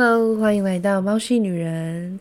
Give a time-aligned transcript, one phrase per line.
[0.00, 2.20] Hello，欢迎来到猫系女人。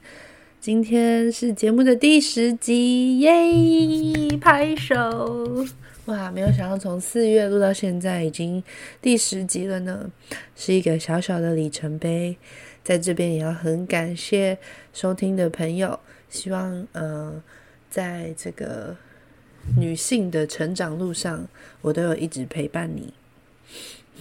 [0.59, 4.35] 今天是节目的第十集，耶！
[4.41, 5.63] 拍手！
[6.05, 8.63] 哇，没有想到从四月录到现在已经
[8.99, 10.09] 第十集了呢，
[10.55, 12.35] 是一个小小的里程碑。
[12.83, 14.57] 在这边也要很感谢
[14.91, 15.99] 收听的朋友，
[16.31, 17.39] 希望呃，
[17.91, 18.95] 在这个
[19.77, 21.47] 女性的成长路上，
[21.81, 23.13] 我都有一直陪伴你。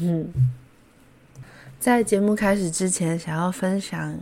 [0.01, 0.30] 嗯。
[1.79, 4.19] 在节目开始之前，想要分享，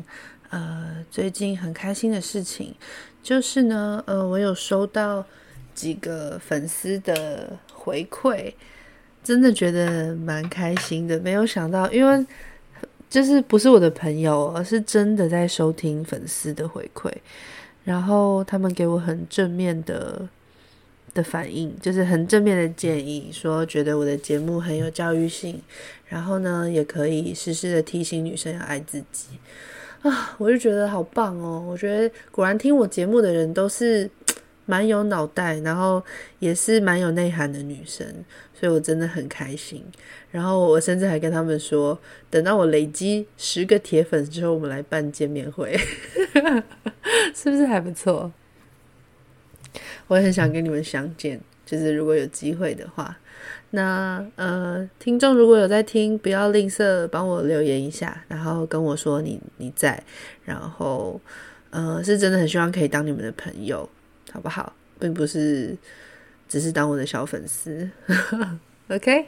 [0.51, 2.75] 呃，最近很开心的事情，
[3.23, 5.25] 就是呢，呃，我有收到
[5.75, 8.53] 几个粉丝的回馈，
[9.23, 11.19] 真的觉得蛮开心的。
[11.21, 12.27] 没有想到，因为
[13.09, 17.11] 就是不是我的朋友，而是真的在收听粉丝的回馈，
[17.85, 20.29] 然后他们给我很正面的。
[21.15, 25.59] 的反应就是很正面的建议，说觉得我的节目很有教育性，
[26.07, 29.29] 然后呢，也可以时时的提醒女生要爱自己
[30.03, 31.65] 啊，我就觉得好棒哦！
[31.67, 34.11] 我觉得果然听我节目的人都是
[34.67, 36.03] 蛮有脑袋，然后
[36.39, 38.07] 也是蛮有内涵的女生，
[38.53, 39.85] 所以我真的很开心。
[40.31, 41.99] 然后我甚至还跟他们说，
[42.29, 45.79] 等到我累积十个铁粉之后，我们来办见面会，
[47.35, 48.33] 是不是还不错？
[50.07, 53.17] 我也很想跟你们相见，就是如果有机会的话，
[53.71, 60.03] 那呃，听众如果有在听，不要吝啬帮我留言一下，然后跟我说你你在，
[60.45, 61.21] 然后
[61.71, 63.89] 呃，是真的很希望可以当你们的朋友，
[64.31, 64.73] 好不好？
[65.01, 65.77] 并不是
[66.49, 67.89] 只是当我的小粉丝，
[68.89, 69.27] OK？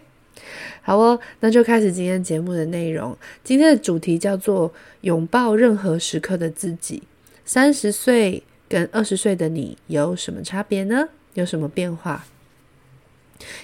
[0.83, 3.17] 好哦，那就开始今天节目的内容。
[3.43, 7.03] 今天的主题叫做拥抱任何时刻的自己，
[7.45, 8.43] 三十岁。
[8.69, 11.09] 跟二十岁的你有什么差别呢？
[11.35, 12.25] 有什么变化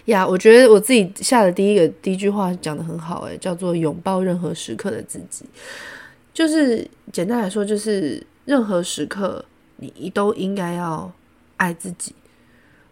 [0.05, 5.47] 呀我觉得我自己下的第一个第一句话讲得很好，诶，叫做拥抱任何时刻的自己。
[6.35, 9.43] 就是简单来说，就是任何时刻
[9.77, 11.11] 你都应该要
[11.57, 12.15] 爱自己。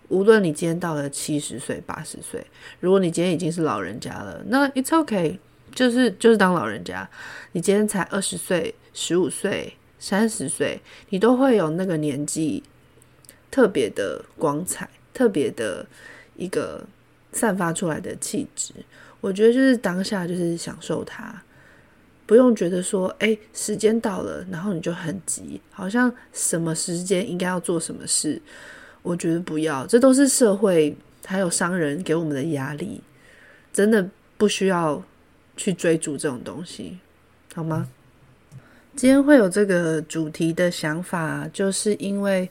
[0.09, 2.44] 无论你今天到了七十岁、八十岁，
[2.81, 5.38] 如果你今天已经是老人家了，那 it's okay，
[5.75, 7.06] 就是就是当老人家。
[7.53, 9.75] 你今天才二十岁、十五岁。
[10.00, 10.81] 三十岁，
[11.11, 12.62] 你都会有那个年纪
[13.50, 15.87] 特别的光彩，特别的
[16.34, 16.84] 一个
[17.31, 18.72] 散发出来的气质。
[19.21, 21.43] 我觉得就是当下就是享受它，
[22.25, 28.41] 不用觉得说，哎，时间到了，然后你就很急，好像什么时间应该要做什么事。
[29.03, 30.97] 我觉得不要，这都是社会
[31.27, 33.03] 还有商人给我们的压力，
[33.72, 35.03] 真的不需要
[35.56, 36.99] 去追逐这种东西，
[37.55, 37.88] 好吗？
[39.00, 42.47] 今天会有这个主题的想法，就是因为，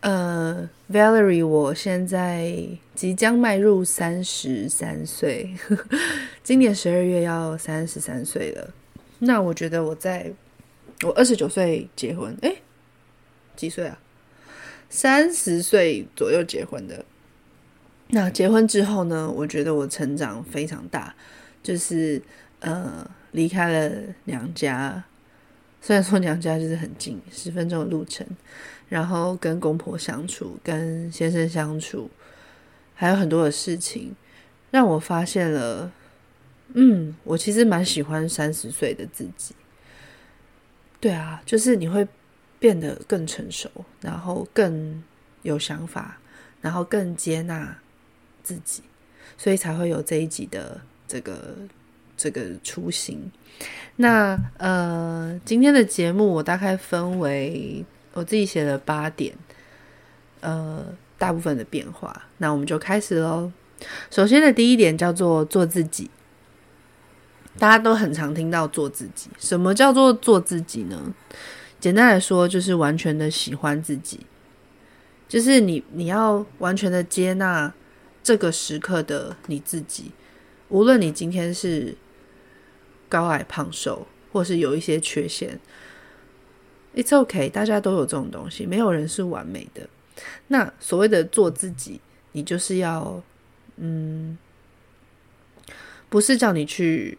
[0.00, 2.50] 呃，Valerie，我现在
[2.94, 5.54] 即将迈入三十三岁，
[6.42, 8.70] 今年十二月要三十三岁了。
[9.18, 10.32] 那我觉得我在
[11.02, 12.56] 我二十九岁结婚，诶，
[13.54, 13.98] 几岁啊？
[14.88, 17.04] 三十岁左右结婚的。
[18.08, 19.30] 那结婚之后呢？
[19.30, 21.14] 我觉得我成长非常大，
[21.62, 22.22] 就是
[22.60, 25.04] 呃，离开了娘家。
[25.84, 28.24] 虽然说娘家就是很近，十分钟的路程，
[28.88, 32.08] 然后跟公婆相处，跟先生相处，
[32.94, 34.14] 还有很多的事情，
[34.70, 35.90] 让我发现了，
[36.74, 39.56] 嗯，我其实蛮喜欢三十岁的自己。
[41.00, 42.06] 对啊，就是你会
[42.60, 43.68] 变得更成熟，
[44.00, 45.02] 然后更
[45.42, 46.20] 有想法，
[46.60, 47.76] 然后更接纳
[48.44, 48.84] 自己，
[49.36, 51.56] 所以才会有这一集的这个。
[52.22, 53.32] 这个雏形，
[53.96, 59.34] 那呃，今天的节目我大概分为我自己写了八点，
[60.38, 60.86] 呃，
[61.18, 62.28] 大部分的变化。
[62.38, 63.50] 那我们就开始喽。
[64.08, 66.08] 首先的第一点叫做做自己，
[67.58, 69.28] 大家都很常听到做自己。
[69.40, 71.12] 什么叫做做自己呢？
[71.80, 74.20] 简单来说，就是完全的喜欢自己，
[75.28, 77.74] 就是你你要完全的接纳
[78.22, 80.12] 这个时刻的你自己，
[80.68, 81.96] 无论你今天是。
[83.12, 85.60] 高矮胖瘦，或是有一些缺陷
[86.94, 89.86] ，It's OK，大家都有这种东西，没有人是完美的。
[90.48, 92.00] 那所谓的做自己，
[92.32, 93.22] 你就是要，
[93.76, 94.38] 嗯，
[96.08, 97.18] 不是叫你去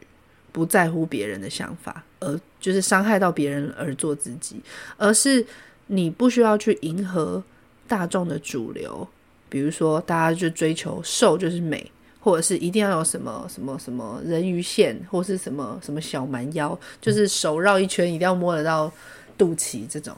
[0.52, 4.60] 不在乎别人的想法，而就是伤害到别人而做自己，
[4.98, 5.46] 而是
[5.86, 7.44] 你不需要去迎合
[7.88, 9.08] 大众的主流，
[9.48, 11.92] 比如说大家就追求瘦就是美。
[12.24, 18.90] 或者是一定要有什么什么什么人鱼线，或是什么什么小蛮腰，就是手绕一圈一定要摸得到
[19.38, 20.16] 肚脐这种。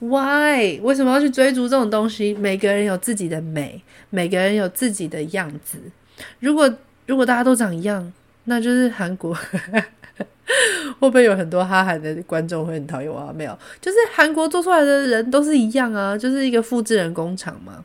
[0.00, 0.78] Why？
[0.82, 2.34] 为什么要去追逐这种东西？
[2.34, 5.78] 每个人有自己的美，每个人有自己的样子。
[6.38, 6.72] 如果
[7.06, 8.12] 如果大家都长一样，
[8.44, 9.34] 那就是韩国
[11.00, 13.32] 会不会有很多哈韩的观众会很讨厌我啊？
[13.34, 17.84] 没有，就是韩国做出来的人都是一样啊，就是一个复制人工厂嘛。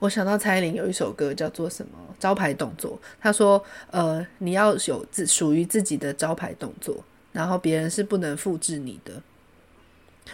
[0.00, 3.62] 我想到蔡依林有一首歌叫做什么招牌动作，她说
[3.92, 9.12] ：“呃，你要有自属于自己的招牌动作，然后别人是不能复制你的。”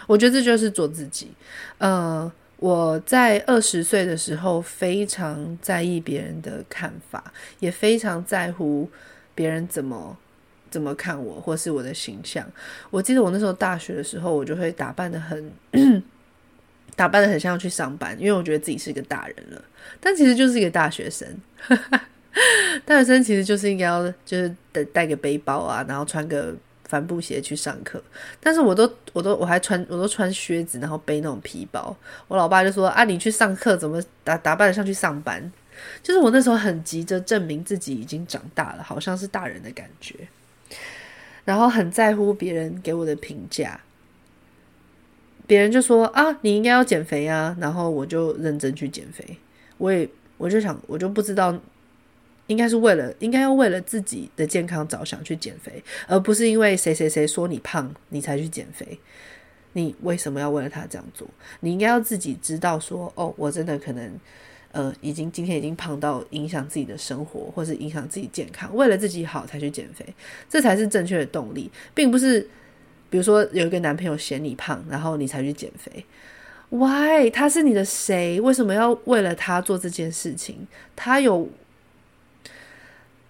[0.09, 1.29] 我觉得这就是做自己。
[1.77, 8.89] 呃，我在二十岁的时候非常在意别人的看法，也非常在乎
[9.35, 10.17] 别人怎么。
[10.69, 12.45] 怎么看我，或是我的形象？
[12.91, 15.51] 我记得我那时候大学的时候，我就会打扮得很，
[16.97, 19.63] 打扮得很像去上班，因为我觉得自己是一个大人了。
[20.01, 21.29] 但其实就是一个大学生，
[22.85, 26.55] 大学生其实就是应该要就是带带个背包啊，然后穿个
[26.85, 28.03] 帆布鞋去上课。
[28.41, 31.97] 但是我都我都我还穿我都穿靴子，然后背那种皮包。
[32.29, 35.53] 我老爸就说：“啊，你去上课怎么打打扮得像去上班？”
[36.03, 40.15] 就是我那时候很急着证明自己已经长大了，好像是大人的感觉。
[41.45, 43.79] 然后很在乎别人给我的评价，
[45.47, 49.25] 别人就说啊，你应该要减肥啊，然后我就认真去减肥。
[49.79, 51.59] 我也我就想，我就不知道，
[52.47, 58.99] 应该是为了应该要为了自己的健康着想去减肥，而不是因为谁谁谁说你胖你才去减肥。
[59.73, 61.29] 你为什么要为了他这样做？
[61.61, 64.19] 你应该要自己知道说，哦，我真的可能。
[64.73, 70.05] 呃，已经今天已经胖到影响自己的生活，或是影响自己健康，为了自己好才去减肥，
[70.51, 72.47] 这才是正确的动力，并不是
[73.17, 76.05] 比如说有一个男朋友嫌你胖，然后你才去减肥。
[76.69, 77.31] Why？
[77.31, 78.39] 他是你的谁？
[78.39, 80.67] 为什么要为了他做这件事情？
[80.95, 81.49] 他有，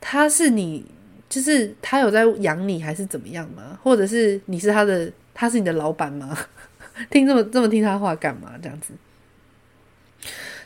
[0.00, 0.84] 他是你，
[1.28, 3.78] 就是他有在养你，还是怎么样吗？
[3.80, 6.36] 或者是你是他的，他是你的老板吗？
[7.08, 8.54] 听这么这么听他话干嘛？
[8.60, 8.92] 这样子。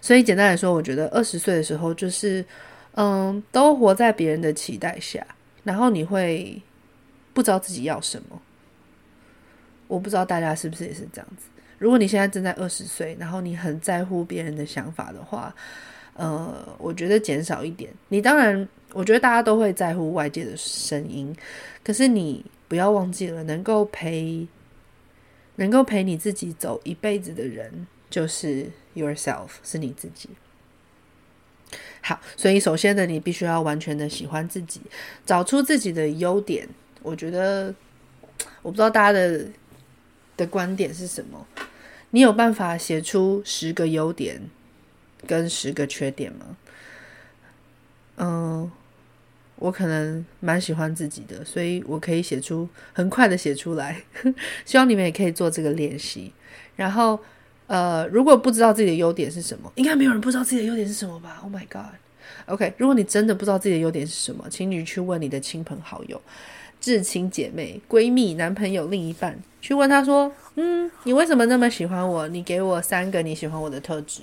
[0.00, 2.43] 所以简单来说，我觉得二十岁的时候就是，
[2.94, 5.26] 嗯，都活在别人的期待下，
[5.62, 6.62] 然后你会
[7.34, 8.40] 不知道自己要什么。
[9.90, 11.48] 我不知道大家是不是也是这样子。
[11.78, 15.54] 如果你现在正在二十岁，然后你很在乎别人的想法的话，
[16.14, 17.90] 呃，我觉得减少一点。
[18.08, 21.34] 你当然，我觉得大家都会在乎外界的声音，
[21.82, 24.46] 可是你不要忘记了，能够陪，
[25.56, 28.70] 能够陪你自己走一辈子的人，就是。
[28.92, 30.28] Yourself 是你自己。
[32.02, 34.81] 好，所以首先呢，你必须要完全的喜欢自己，
[35.25, 36.69] 找出自己的优点。
[37.02, 37.72] 我觉得，
[38.62, 39.46] 我不知道大家的
[40.40, 41.46] 的观点是什么。
[42.10, 44.40] 你有办法写出十个优点
[45.26, 46.56] 跟十个缺点吗？
[48.16, 48.70] 嗯，
[49.56, 54.02] 我可能蛮喜欢自己的，所以我可以写出很快的写出来。
[54.64, 56.32] 希望你们也可以做这个练习，
[56.76, 57.20] 然后。
[57.72, 66.20] 呃，如果不知道自己的优点是什么，应该没有人不知道自己的优点是什么吧？Oh my god！OK，、如果你真的不知道自己的优点是什么，请你去问你的亲朋好友、
[66.80, 72.28] 至亲姐妹、闺蜜、男朋友、另一半，去问他说：“嗯，你为什么那么喜欢我？
[72.28, 74.22] 你给我三个你喜欢我的特质。”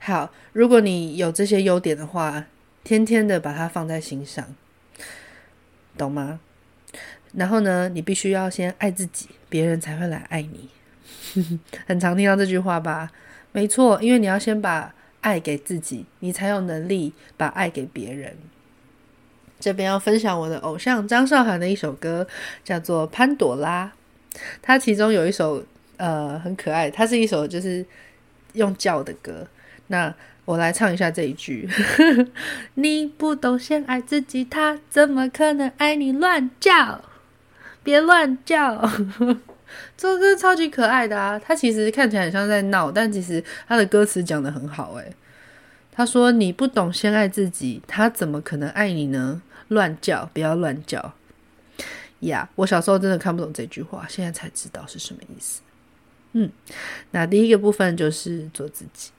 [0.00, 2.46] 好，如果你有这些优点的话，
[2.82, 4.54] 天天的把它放在心上，
[5.98, 6.40] 懂吗？
[7.34, 10.70] 然后呢，你必须要先爱自己，别人才会来爱你。
[11.86, 13.12] 很常听到这句话吧？
[13.52, 18.34] 没错，因为你要先把爱给自己，你才有能力把爱给别人。
[19.60, 22.26] 这边要分享我的偶像张韶涵的一首歌，
[22.64, 23.92] 叫做《潘朵拉》。
[24.62, 25.64] 它其中有一首
[25.96, 27.84] 呃很可爱，它是一首就是
[28.52, 29.46] 用叫的歌。
[29.88, 31.68] 那我来唱一下这一句：
[32.74, 36.12] 你不懂先爱自己，他怎么可能爱你？
[36.12, 37.02] 乱叫，
[37.82, 38.80] 别乱叫。
[39.98, 41.38] 这首歌超级可爱的啊！
[41.38, 44.94] 他其实看起来很像在闹，但其实他的歌词讲的很好。
[44.94, 45.12] 诶，
[45.92, 51.14] 他说：“你不懂先爱自己，他怎么可能爱你呢？”乱叫，不要乱叫
[52.20, 55.60] 呀我小时候真的看不懂这句话，现在才知道是什么意思。
[56.32, 56.50] 嗯，
[57.12, 59.10] 那第一个部分就是做自己。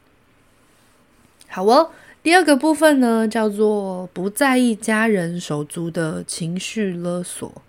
[1.47, 1.91] 好哦，
[2.21, 7.61] 第二个部分呢，叫做不在意家人手足的情绪勒索。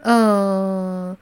[0.00, 1.16] 嗯。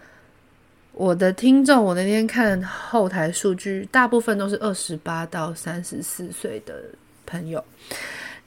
[0.94, 6.84] 我的听众，我那天看后台数据，大部分都是二十八到三十四岁的
[7.24, 7.64] 朋友。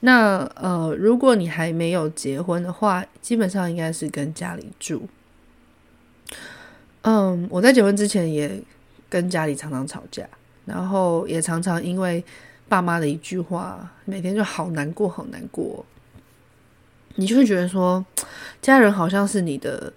[0.00, 5.08] 那呃，如果你还没有结婚的话，基本上应该是跟家里住。
[7.02, 8.62] 嗯，我在结婚之前也
[9.08, 10.28] 跟家里常常吵架，
[10.64, 12.22] 然后也常常因为
[12.68, 15.84] 爸妈的一句话，每天就好难过，好难过。
[17.14, 18.04] 你就会觉得说，
[18.60, 19.92] 家人好像是你的。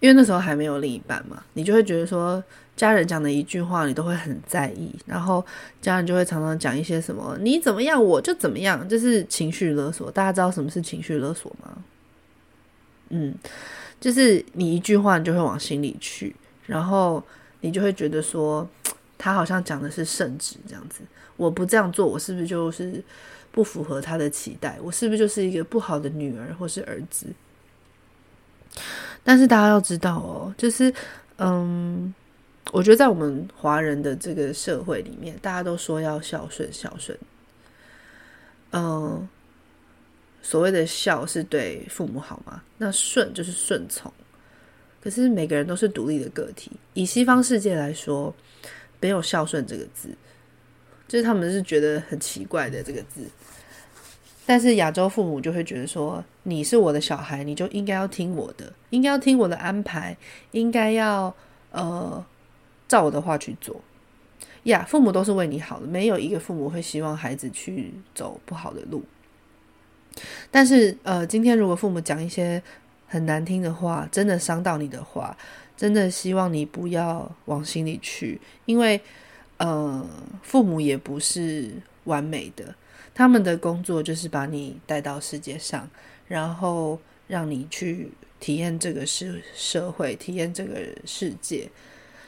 [0.00, 2.42] 因为那时候还没有另一半嘛，你就会觉得说，
[2.80, 5.44] 家人讲的一句话，你都会很在意，然后
[5.82, 10.10] 家人就会常常讲一些什么“你怎么样，我就怎么样”，就是情绪勒索。
[10.10, 11.76] 大家知道什么是情绪勒索吗？
[13.10, 13.34] 嗯，
[14.00, 16.34] 就是你一句话，你就会往心里去，
[16.64, 17.22] 然后
[17.60, 18.66] 你就会觉得说，
[19.18, 21.02] 他好像讲的是圣旨这样子。
[21.36, 23.04] 我不这样做，我是不是就是
[23.50, 24.78] 不符合他的期待？
[24.82, 27.26] 我是不是就是一个不好的女儿或是儿子？
[29.22, 30.90] 但是大家要知道哦，就是
[31.36, 32.14] 嗯，
[32.72, 37.18] 我觉得在我们华人的这个社会里面，大家都说要孝顺孝顺。
[38.72, 39.28] 嗯，
[40.42, 42.62] 所谓的孝是对父母好吗？
[42.78, 44.12] 那顺就是顺从。
[45.02, 46.70] 可是每个人都是独立的个体。
[46.94, 48.32] 以西方世界来说，
[49.00, 50.10] 没有孝顺这个字，
[51.08, 53.22] 就是他们是觉得很奇怪的这个字。
[54.46, 60.16] 但是亚洲父母就会觉得说，你是我的小孩，你就应该要听我的，应该要听我的安排，
[60.50, 61.34] 应该要
[61.70, 62.24] 呃
[62.90, 63.80] 照我的话去做。
[64.64, 69.04] 呀，父母都是为你好的，没有一个父母会希望孩子去走不好的路。
[70.50, 72.60] 但是呃，今天如果父母讲一些
[73.06, 75.36] 很难听的话，真的伤到你的话，
[75.76, 79.00] 真的希望你不要往心里去，因为
[79.58, 80.04] 呃，
[80.42, 81.70] 父母也不是
[82.04, 82.74] 完美的。
[83.14, 85.88] 他们的工作就是把你带到世界上，
[86.26, 90.74] 然后让你去体验这个社社会，体验这个
[91.06, 91.70] 世界。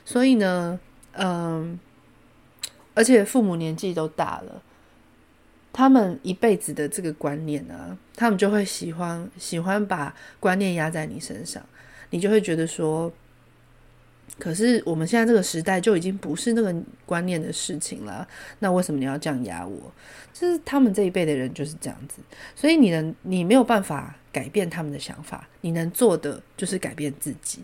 [0.05, 0.79] 所以呢，
[1.13, 1.79] 嗯，
[2.95, 4.63] 而且父母年纪都大了，
[5.73, 11.63] 他们一辈子的这个观念啊，他们就会喜欢喜欢把观念压在你身上，
[12.11, 13.13] 你就会觉得说。
[14.39, 18.27] 可是我们现在这个时代就已经不是那个观念的事情了，
[18.61, 19.93] 那为什么你要这样压我？
[20.33, 22.23] 就是他们这一辈的人就是这样子，
[22.57, 27.63] 所以你能，你没有办法改变他们的想法，你能做的就是改变自己。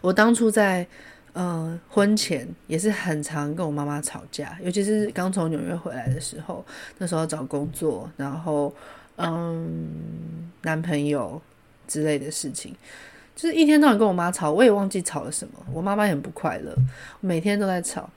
[0.00, 0.86] 我当初在
[1.32, 6.64] 呃婚前也是很常跟我妈妈吵架，尤其是刚从纽约回来的时候，
[6.98, 8.74] 那时候找工作，然后
[9.16, 11.40] 嗯男朋友
[11.86, 12.74] 之类的事情。
[13.36, 15.54] 就是一天到晚跟我妈吵，我也忘记吵了什么。
[15.72, 16.76] 我妈妈也很不快乐，
[17.20, 18.10] 每天都在吵。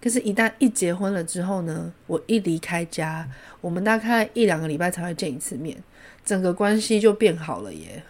[0.00, 3.28] 可是，一旦一结婚了之后呢，我一离开家，
[3.60, 5.76] 我们大概一两个礼拜才会见一次面，
[6.24, 8.02] 整个关系就变好了耶。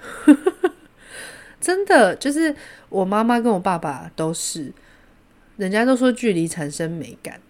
[1.62, 2.54] 真的，就是
[2.90, 4.70] 我妈妈跟我爸爸都是，
[5.56, 7.40] 人家都说距离产生美感，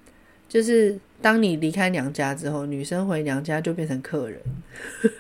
[0.48, 4.38] 就是当你离开娘家之后，女生回娘家就变成客人，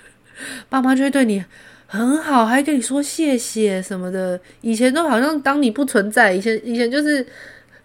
[0.68, 1.44] 爸妈就会对你。
[1.86, 4.40] 很好，还跟你说谢谢什么的。
[4.62, 7.26] 以前都好像当你不存在，以前以前就是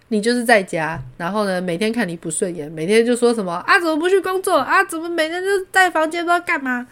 [0.07, 4.81] 你就是在家，然后呢，每天看你不顺眼，每天就说什么啊，怎么不去工作啊？
[4.85, 6.87] 怎么每天就在房间不知道干嘛？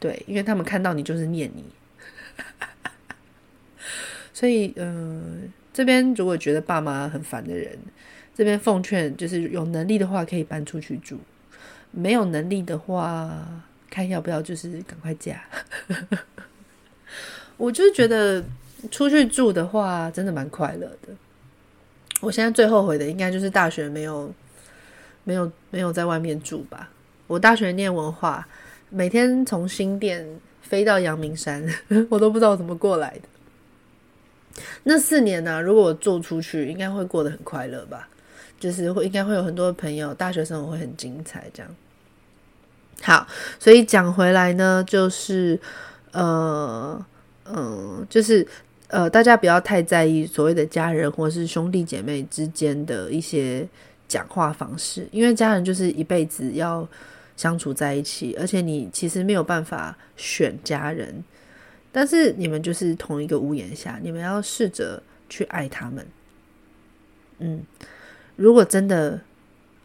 [0.00, 1.64] 对，因为他们看到你就是念你。
[4.38, 7.76] 所以，嗯、这边如果觉得爸妈很烦的人，
[8.36, 11.18] 这边奉劝就是有能力的话可以搬出去住，
[11.90, 13.64] 没有能力的话。
[13.90, 15.42] 看要不要，就是赶快嫁。
[17.56, 18.44] 我就是觉得
[18.90, 21.08] 出去住的话，真的蛮快乐的。
[22.20, 24.32] 我现在最后悔的，应该就是大学没有、
[25.24, 26.90] 没有、没有在外面住吧。
[27.26, 28.46] 我大学念文化，
[28.90, 31.66] 每天从新店飞到阳明山，
[32.10, 33.22] 我都不知道怎么过来的。
[34.82, 38.08] 那四年呢、如果我做出去，应该会过得很快乐吧？
[38.60, 41.74] 就是会，应该会有很多朋友，大学生活会很精彩，这样。
[43.00, 43.26] 好，
[43.60, 45.60] 所以讲回来呢，就是，
[46.10, 47.06] 呃，
[47.44, 48.44] 嗯、呃，就是，
[48.88, 53.64] 呃，大家不要太在意所谓的家人或是兄弟姐妹之间的一些
[54.08, 56.86] 讲话方式，因为家人就是一辈子要
[57.36, 61.22] 相处在一起，而且你其实没有办法选家人，
[61.98, 66.06] 但是你们就是同一个屋檐下，你们要试着去爱他们。
[67.40, 67.64] 嗯，
[68.36, 69.20] 如果真的。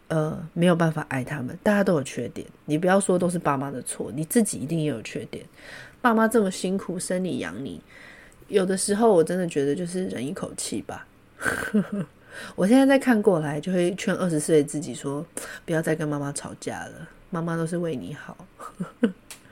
[0.10, 2.46] 呃，没有办法爱他们，大家都有缺点。
[2.66, 5.44] 你不要说都是爸妈的错，你自己一定也有缺点。
[6.02, 7.82] 爸妈这么辛苦生你养你，
[8.48, 11.08] 有的时候我真的觉得就是忍一口气吧。
[12.54, 15.26] 我现在再看过来，就会劝二十岁自己说，
[15.66, 18.38] 不要再跟妈妈吵架了，妈妈都是为你好。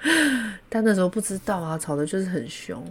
[0.70, 2.84] 但那时候不知道啊，吵的就是很凶。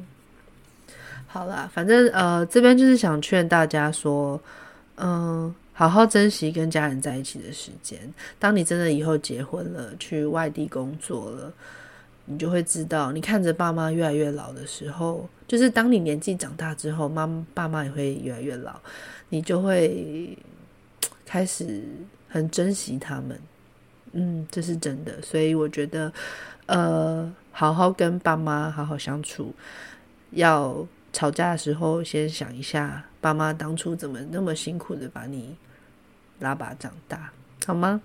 [1.26, 4.40] 好啦，反正呃，这边就是想劝大家说，
[4.97, 7.99] 嗯、好好珍惜跟家人在一起的时间。
[8.38, 11.52] 当你真的以后结婚了，去外地工作了，
[12.25, 18.75] 你就会知道，你看着爸妈越来越老的时候，就是当你年纪长大之后，妈爸妈也会越来越老，
[19.29, 20.37] 你就会
[21.25, 21.81] 开始
[22.29, 23.40] 很珍惜他们。
[24.12, 25.21] 嗯，这是真的。
[25.23, 26.12] 所以我觉得，
[26.67, 29.55] 呃，好好跟爸妈好好相处，
[30.31, 35.57] 要吵架的时候，先想一下爸妈当初怎么那么辛苦的把你
[36.40, 37.33] 拉拔长大，
[37.67, 38.00] 好吗？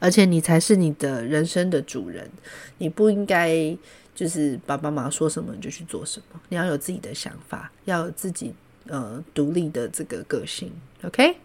[0.00, 2.30] 而且你才是你的人生的主人，
[2.78, 3.76] 你不应该
[4.14, 8.52] 就是爸爸妈妈说什么就去做什么，你要有自己的想法，要有自己
[8.86, 10.70] 呃独立的这个个性。
[11.04, 11.36] ，OK？、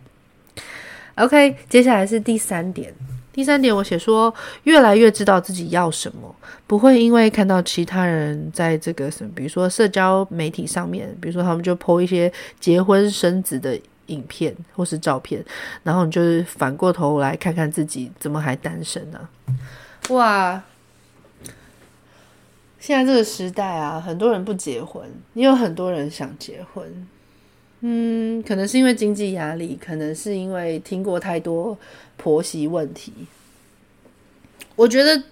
[1.20, 2.94] OK，接下来是第三点。
[3.32, 4.34] 第三点，我写说，
[4.64, 6.36] 越来越知道自己要什么，
[6.66, 15.46] 不会因为看到其他人在这个什么，比如说社交媒体上面，比如说他们就 po 一些结婚生子的影片或是照片，
[15.84, 19.30] 然后你就是反过头来看看自己怎么还单身呢？
[20.10, 20.62] 哇！
[22.80, 27.08] 现在这个时代啊，很多人不结婚，也有很多人想结婚。
[27.82, 31.78] 嗯，可能是因为经济压力，可能是因为听过太多
[32.18, 33.14] 婆媳问题。
[34.76, 35.24] 我觉得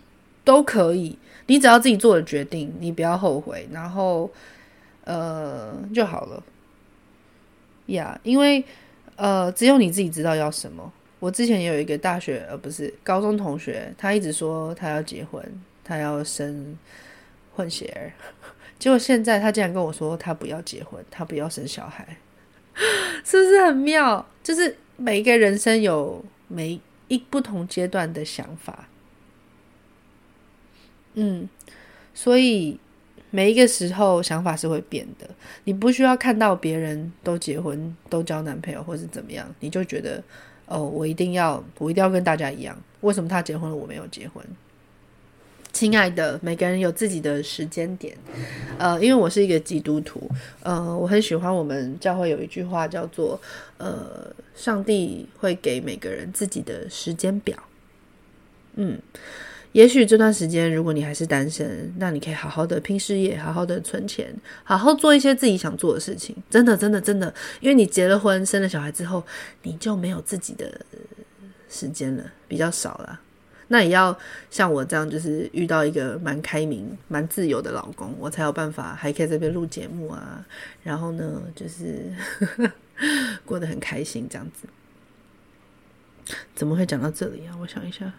[0.44, 4.32] 都可以，你只要自己做了决定，你不要后悔，然后
[5.04, 6.42] 呃就好了。
[7.88, 8.63] 呀、因为
[9.16, 10.92] 呃只有你自己知道要什么。
[11.20, 15.44] 我之前有一个大学呃不是高中同学，他一直说他要结婚，
[15.84, 16.77] 他要生
[17.56, 18.12] 混血儿，
[18.80, 22.18] 结果现在他竟然跟我说他不要结婚，他不要生小孩。
[23.25, 24.25] 是不是很妙？
[24.43, 28.88] 就是每一个人生有每一不同阶段的想法，
[31.15, 31.50] 嗯，
[32.13, 32.79] 所以
[33.29, 35.29] 每一个时候想法是会变的。
[35.65, 40.24] 你不需要看到别人都结婚、都交男朋友或是怎么样，你就觉得
[40.65, 42.77] 哦，我一定要，我一定要跟大家一样。
[43.01, 44.43] 为什么他结婚了，我没有结婚？
[45.77, 48.17] 亲爱的，每个人有自己的时间点，
[48.79, 50.27] 呃，因为我是一个基督徒，
[50.63, 53.39] 呃，我很喜欢我们教会有一句话叫做，
[53.77, 57.55] 呃，上帝会给每个人自己的时间表。
[58.74, 59.00] 嗯，
[59.72, 66.36] 也许这段时间如果你还是单身，那你可以好好的拼事业，好好的存钱，好好做一些自己想做的事情。
[66.50, 69.23] 真的，真的，真的，因为你结了婚，生了小孩之后，
[69.62, 70.82] 你就没有自己的
[71.69, 73.21] 时间了，比较少了。
[73.69, 74.17] 那也要
[74.49, 80.45] 像我这样，就是遇到一个蛮开明、蛮自由的老公，我才有办法还可以在这边录节目啊。
[80.84, 82.12] 然后呢，就是
[83.45, 84.67] 过得很开心这样子。
[86.56, 87.56] 怎么会讲到这里啊？
[87.62, 88.12] 我想一下。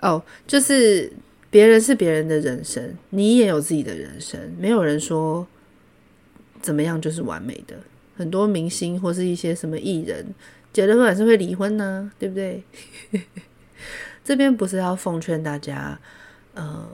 [0.00, 1.10] 哦，就是
[1.50, 4.38] 别人是别人的人生，你也有自己的人生。
[4.58, 5.46] 没有人说
[6.60, 7.76] 怎么样就是完美的。
[8.16, 10.26] 很多明星或是一些什么艺人
[10.72, 12.62] 结了婚还是会离婚呢，对不对？
[14.26, 15.96] 这边不是要奉劝大家，
[16.54, 16.84] 呃，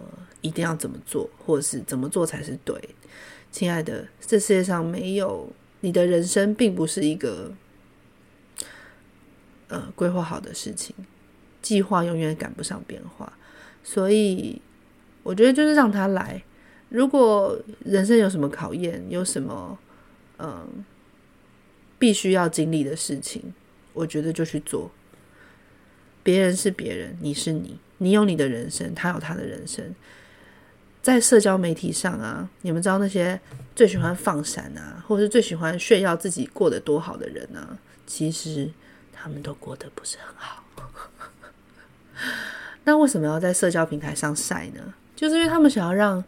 [0.42, 2.78] 一定要怎么做，或者是怎么做才是对。
[3.50, 7.50] 亲爱的，这世界上没有你的人生，并不是一个
[9.68, 10.94] 呃规划好的事情，
[11.62, 13.32] 计划永远赶不上变化。
[13.82, 14.60] 所以，
[15.22, 16.42] 我觉得就是让他来。
[16.90, 19.78] 如果人生有什么考验，有什么
[20.36, 20.68] 嗯、呃、
[21.98, 23.54] 必须要经历的事情，
[23.94, 24.90] 我觉得就去做。
[26.22, 29.94] 别人是别人，你是你，你有你的人生，他有他的人生。
[31.02, 33.40] 在社交媒体上啊，你们知道那些
[33.74, 38.70] 最喜欢放闪啊，或者是最喜欢炫耀自己过得多好的人啊，其实
[39.12, 40.62] 他们都过得不是很好。
[42.84, 44.94] 那为什么要在社交平台上晒呢？
[45.16, 46.22] 就是因为他们想要让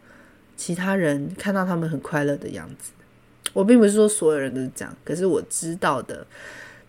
[0.57, 2.91] 其他人看到他们很快乐的样子。
[3.53, 6.27] 我并不是说所有人都是这样，可是我知道的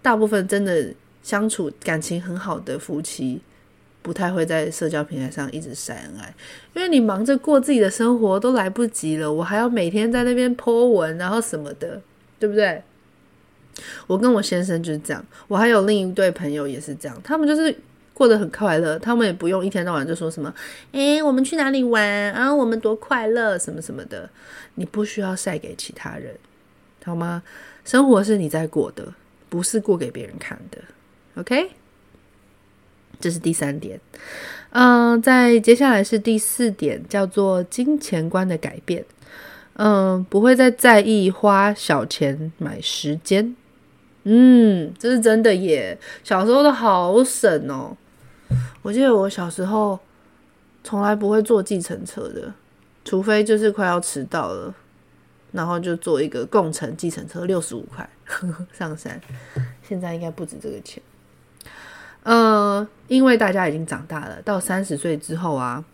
[0.02, 0.92] 大部分真的。
[1.26, 3.40] 相处感情很好的夫妻，
[4.00, 6.32] 不太会在社交平台上一直晒恩爱，
[6.72, 12.00] 因为你忙着过自己的生活都来不及了，我还要每天在那边 po 文，然后什么的，
[12.38, 12.80] 对不对？
[14.06, 17.76] 我跟我先生就是这样，我还有另一对朋友也是这样，他们就是
[18.14, 20.54] 过得很快乐，他们也不用一天到晚就说什么，
[20.92, 22.54] 诶，我们去哪里玩啊？
[22.54, 24.30] 我们多快乐，什么什么的，
[24.76, 26.32] 你不需要晒给其他人，
[27.04, 27.42] 好吗？
[27.84, 29.12] 生活是你在过的，
[29.48, 30.78] 不是过给别人看的。
[31.36, 31.70] OK，
[33.20, 34.00] 这是第三点。
[34.70, 39.04] 嗯、呃，在接下来是第四点，叫做金钱观的改变。
[39.74, 43.54] 嗯、不会再在意花小钱买时间。
[44.24, 45.98] 嗯，这是真的耶。
[46.24, 47.94] 小时候都好省哦。
[48.80, 49.98] 我记得我小时候
[50.82, 52.50] 从来不会坐计程车的，
[53.04, 54.74] 除非就是快要迟到了，
[55.52, 58.08] 然后就坐一个共乘计程车，六十五块
[58.72, 59.20] 上山。
[59.86, 61.02] 现在应该不止这个钱。
[62.26, 65.84] 呃，因为大家已经长大了，到三十岁之后啊，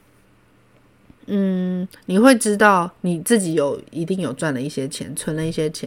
[1.26, 5.86] 嗯，你会知道你自己有一定有赚了一些钱，存了一些钱，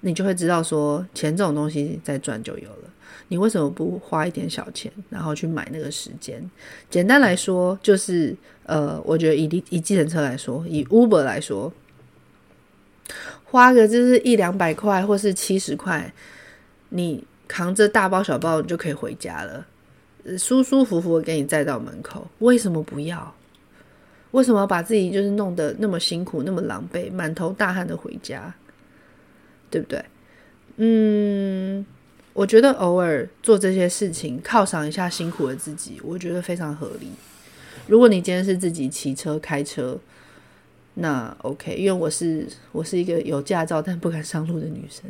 [0.00, 2.90] 你就会知道说，钱这种东西再赚就有了。
[3.28, 6.42] 你为什么不花一点小钱，然后去买那个时间？
[6.90, 11.72] 简单来说，就是呃，我觉得以以计程车来说，以 Uber 来说，
[13.44, 16.12] 花个就是一两百块或是七十块，
[16.88, 19.66] 你扛着大包小包，就可以回家了，
[20.38, 22.24] 舒舒服服的给你载到门口。
[22.38, 23.34] 为什么不要？
[24.32, 28.54] 为什么要把自己就是弄得那么辛苦、那么狼狈、满头大汗的回家？
[29.70, 30.04] 对不对？
[30.76, 31.84] 嗯，
[32.34, 37.10] 我觉得偶尔做这些事情，犒赏一下辛苦的自己，我觉得非常合理。
[37.86, 39.98] 如果你今天是自己骑车开车，
[41.00, 45.04] 那 OK，因为我是我是一个有驾照但不敢上路的女生，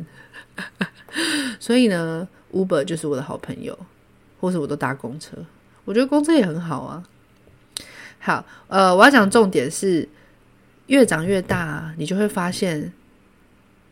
[1.58, 3.78] 所以呢，Uber 就是我的好朋友，
[4.40, 5.36] 或是我都搭公车，
[5.84, 7.02] 我觉得公车也很好啊。
[8.18, 10.08] 好，呃，我要讲重点是，
[10.88, 12.92] 越长越大，你就会发现。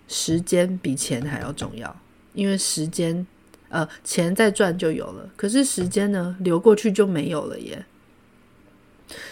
[0.08, 1.96] 时间比钱还要重要，
[2.32, 3.26] 因为时间，
[3.68, 7.84] 呃，钱再赚就有了，可是时间呢，流过去就没有了耶。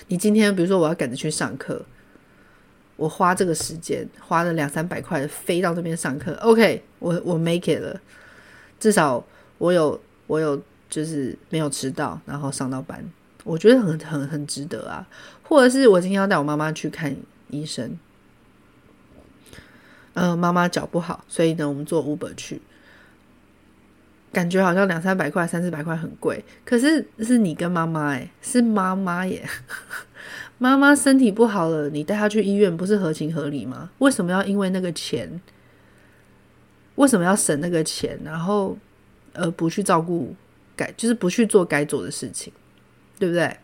[0.09, 1.87] 你今天比如说我要赶着去上课，
[2.96, 8.00] 我花这个时间花了两三百块飞到那边上课，OK，我我 make it 了，
[8.78, 9.24] 至少
[9.59, 13.04] 我有我有就是没有迟到，然后上到班，
[13.42, 15.07] 我觉得很很很值得啊。
[15.42, 17.14] 或者是我今天要带我妈妈去看
[17.50, 17.98] 医生。
[20.14, 22.62] 呃，妈妈脚不好，所以呢，我们坐 Uber 去，
[24.33, 29.44] 感觉好像两三百块、三四百块很贵，可是是你跟妈妈诶，是妈妈耶，
[30.64, 33.90] 妈妈身体不好了，你带她去医院，不是合情合理吗？
[33.98, 35.40] 为什么要因为那个钱？
[36.94, 38.79] 为什么要省那个钱，然后
[39.35, 40.35] 呃不去照顾
[40.74, 42.50] 该，就是不去做该做的事情，
[43.18, 43.55] 对不对？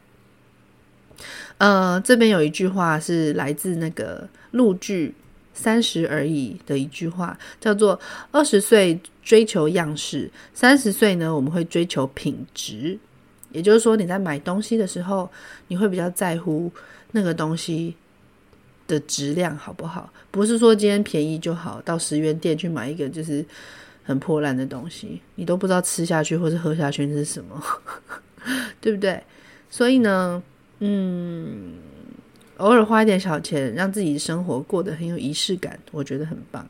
[1.56, 5.14] 呃，这边有一句话是来自那个陆剧。
[5.52, 12.98] 三十而已的一句话叫做“二十岁追求样式，三十岁呢，我们会追求品质”。
[13.52, 15.30] 也就是说，你在买东西的时候，
[15.68, 16.70] 你会比较在乎
[17.12, 17.94] 那个东西
[18.86, 20.12] 的质量好不好？
[20.30, 23.44] 不是说今天便宜就好，到十元店去买一个就是
[24.02, 27.62] 很破烂的东西，你都不知道吃下去或是喝下去是什么，
[28.80, 29.22] 对不对？
[29.68, 30.42] 所以呢，
[30.78, 31.74] 嗯。
[32.60, 36.68] 偶尔花一点小钱，让自己生活过得很有仪式感，我觉得很棒。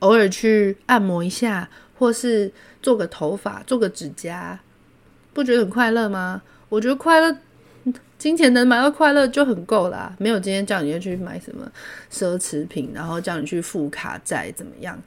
[0.00, 2.52] 偶尔去按摩一下，或是
[2.82, 4.58] 做个头发、做个指甲，
[5.36, 6.40] 不觉得很快乐吗？
[6.70, 7.36] 我觉得快乐，
[8.16, 10.16] 金钱能买到快乐就很够啦。
[10.18, 11.70] 没有今天叫你要去买什么
[12.10, 14.98] 奢侈品，然后叫你去付卡债怎么样？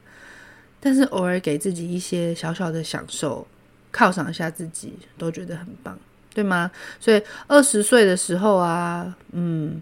[0.80, 3.48] 但是偶尔给自己一些小小的享受，
[3.92, 5.98] 犒赏一下自己，都觉得很棒。
[6.32, 6.70] 对吗？
[7.00, 9.82] 所以二十岁的时候啊，嗯，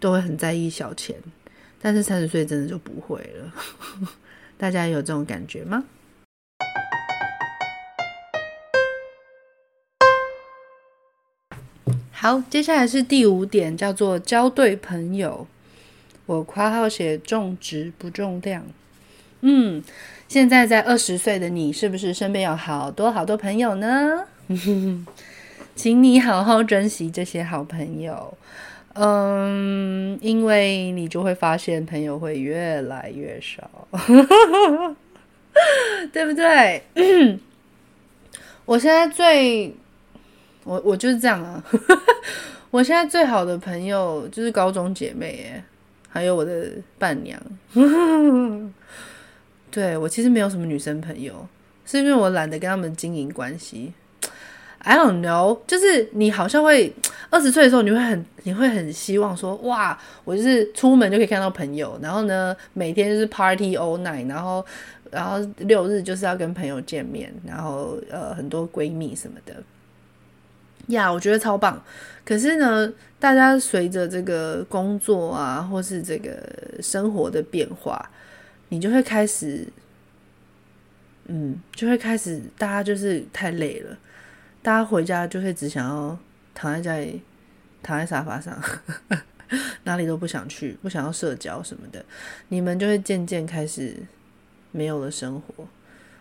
[0.00, 1.16] 都会很在意小钱，
[1.80, 3.54] 但是三十岁真的就不会了。
[4.58, 5.84] 大家有这种感觉吗？
[12.24, 15.46] 好，接下来是第五点，叫做交对朋友。
[16.24, 18.64] 我括号写重质不重量。
[19.42, 19.84] 嗯，
[20.26, 24.24] 现在在二十岁的你，是不是身边有好多好多朋友呢？
[25.76, 28.34] 请你好好珍惜这些好朋友，
[28.94, 33.86] 嗯，因为你就会发现朋友会越来越少，
[36.10, 36.82] 对不对？
[38.64, 39.76] 我现在最，
[40.64, 41.62] 我我就是这样啊，
[42.70, 45.64] 我现在最好的朋友就是高中姐妹耶，
[46.08, 47.40] 还有我的伴娘。
[49.70, 51.46] 对，我其实没有什么女生朋友，
[51.84, 53.92] 是因为我懒得跟他们经营关系。
[54.78, 56.92] I don't know，就是你好像会
[57.30, 64.64] 二十岁的时候，你会很你会很希望说，哇，我就是出门就可以看到朋友，然后呢，每天就是 party all night，然后
[65.10, 69.54] 然后六日就是要跟朋友见面，然后呃很多闺蜜什么的，
[70.88, 71.82] 呀，我觉得超棒。
[72.24, 76.36] 可是呢，大家随着这个工作啊，或是这个
[76.80, 78.10] 生活的变化，
[78.70, 79.66] 你就会开始，
[81.26, 83.96] 嗯，就会开始大家就是太累了。
[84.62, 86.18] 大家回家就会只想要
[86.54, 87.20] 躺在家里，
[87.82, 88.58] 躺在沙发上，
[89.84, 92.02] 哪里都不想去，不想要社交什么的。
[92.48, 93.94] 你们就会渐渐开始
[94.70, 95.66] 没有了生活。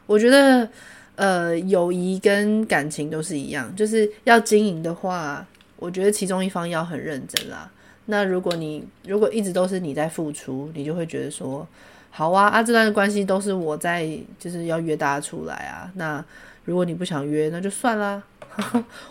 [0.06, 0.70] 我觉得，
[1.16, 5.46] 呃，友谊跟感情都是一样，就是要经营的话，
[5.78, 7.70] 我觉得其中一方要很认真啦。
[8.06, 11.68] 那如果你如果一直都是你在付出，你就会觉得说，
[12.10, 15.92] 好啊，啊，这段关系都是我在，就是要约大家出来啊。
[15.96, 16.24] 那
[16.66, 18.22] 如果你不想约，那就算啦。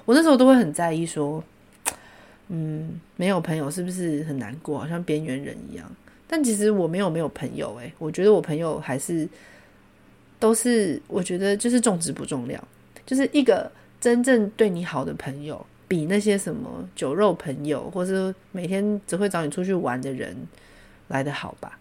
[0.05, 1.43] 我那时候都会很在意，说，
[2.49, 5.91] 嗯，没有朋友是不是很难过，好像边缘人一样？
[6.29, 9.29] 但其实我没有没有朋友，诶，我觉得我朋友还是
[10.43, 12.61] 都是，我觉得就是重质不重量，
[13.07, 20.37] 就是一个真正对你好的朋友，比那些什么酒肉朋友，或是每天只会找你出去玩的人
[21.07, 21.79] 来的好吧？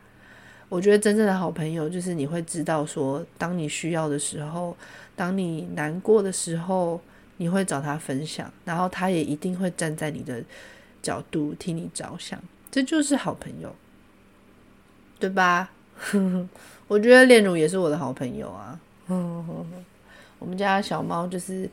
[0.70, 4.78] 我觉得真正的好朋友就是你会知道说，当你需要的时候，
[5.16, 7.02] 当你难过的时候，
[7.38, 10.44] 你会找他分享，然后他也一定会站在你的
[11.02, 13.76] 角度替你着想，这就是好朋友，
[15.20, 15.72] 对吧？
[16.92, 18.78] 我觉得炼乳也是我的好朋友啊。
[20.40, 21.70] 我们家小猫就是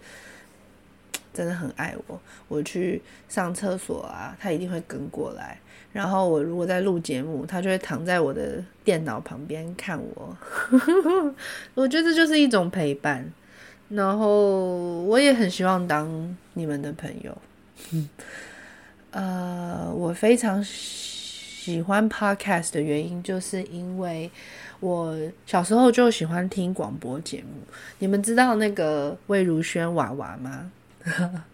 [1.35, 5.59] 真的很爱我，我去上厕所啊，它一定会跟过来。
[5.93, 10.37] 然后我如果在录节目，它就会躺在我的电脑旁边看我。
[11.75, 13.29] 我觉得这就是一种陪伴。
[13.89, 17.37] 然后我也很希望当你们的朋友。
[19.11, 24.31] 呃，我非常喜欢 podcast 的原因，就是因为
[24.81, 27.61] 我小时候就喜欢听广播节目。
[27.99, 30.71] 你们知道那个魏如萱娃娃吗？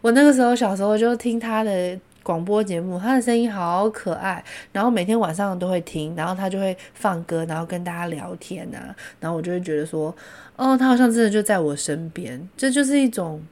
[0.00, 1.98] 我那个时候小时候就听她的。
[2.20, 10.14] 广播节目，他的声音好可爱，然后每天晚上都会听，然后他就会放歌，然后跟大家聊天啊，然后我就会觉得说，
[10.56, 13.42] 哦，他好像真的就在我身边，这就是一种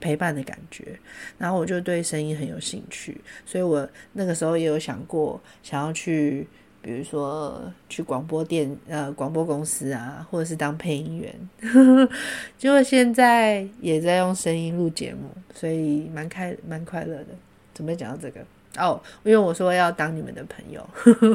[0.00, 0.98] 陪伴的感觉，
[1.38, 6.48] 然后我就对声音很有兴趣，所以我那个时候也有想过想要去，
[6.84, 11.34] 比如说去广播电呃广播公司啊，或者是当配音员，
[12.58, 17.28] 结果现在也在用声音录节目，所以蛮开蛮快乐的。
[17.72, 18.40] 准备讲到这个。
[18.76, 20.86] 哦，因为我说要当你们的朋友，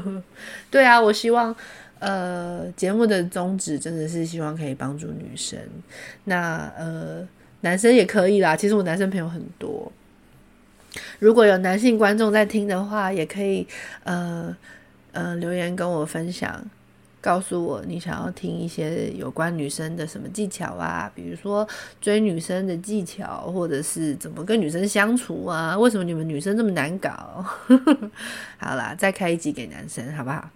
[0.70, 1.56] 对啊，我希望
[1.98, 5.58] 呃节目的宗旨真的是希望可以帮助女生，
[6.26, 7.28] 那呃
[7.62, 9.92] 男生也可以啦，其实我男生朋友很多，
[11.20, 13.66] 如果有男性观众在听的话，也可以
[14.04, 14.54] 呃
[15.20, 16.64] 呃留言跟我分享。
[17.22, 21.68] 告诉我你想要听一些有关女生的什么技巧啊，比如说
[22.00, 25.78] 追女生的技巧，或者是怎么跟女生相处啊？
[25.78, 27.44] 为什么你们女生这么难搞？
[28.58, 30.50] 好啦，再开一集给男生，好不好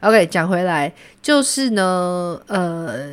[0.00, 3.06] ？OK，讲回来就是呢，呃，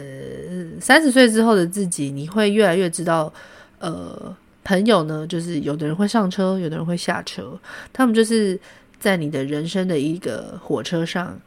[0.82, 3.32] 三十岁之后的自己，你会越来越知道，
[3.78, 7.56] 呃，朋友呢，就是有的人会上车，有的人会下车，
[7.94, 8.60] 他们就是
[9.04, 11.38] 在你的人生的一个火车上。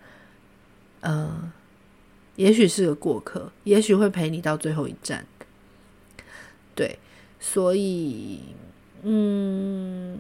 [1.01, 1.51] 呃，
[2.35, 5.25] 也许是个过客，也许会陪你到最后一站。
[6.75, 6.99] 对，
[7.41, 8.41] 所以，
[9.03, 10.19] 嗯，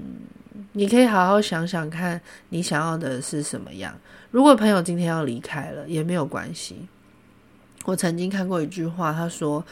[0.72, 2.18] 你可以好好想想看，
[2.48, 3.98] 你想要的是什么样。
[4.30, 6.88] 如果朋友今天要离开了，也没有关系。
[7.84, 9.62] 我曾经看过一句话，他说：“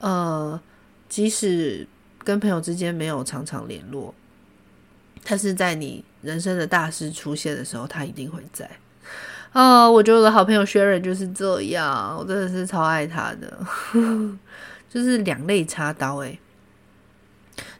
[0.00, 0.60] 呃，
[1.08, 1.86] 即使
[2.24, 4.12] 跟朋友之间没有常常联络，
[5.22, 8.68] 但是在你人生的大事出现的时候，他一定会在。”
[9.52, 13.58] 哦，我觉得我的好朋友学人就是这样，我真的是超爱他的，
[14.88, 16.38] 就是两肋插刀诶，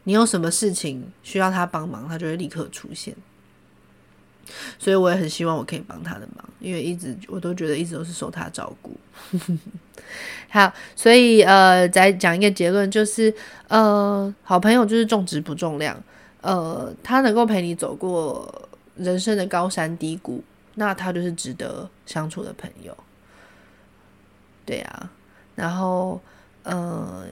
[0.03, 3.15] 你有什么事情需要他帮忙，他就会立刻出现。
[4.77, 8.95] 所以我也很希望我可以帮他的忙，因为一直我都觉得一直都是受他照顾。
[10.51, 13.33] 好，所以呃，再讲一个结论，就是
[13.69, 15.99] 呃，好朋友就是重质不重量，
[16.43, 20.43] 呃，他能够陪你走过人生的高山低谷。
[20.75, 22.97] 那他就是值得相处的朋友，
[24.65, 25.11] 对啊，
[25.53, 26.19] 然后
[26.63, 27.27] 呃，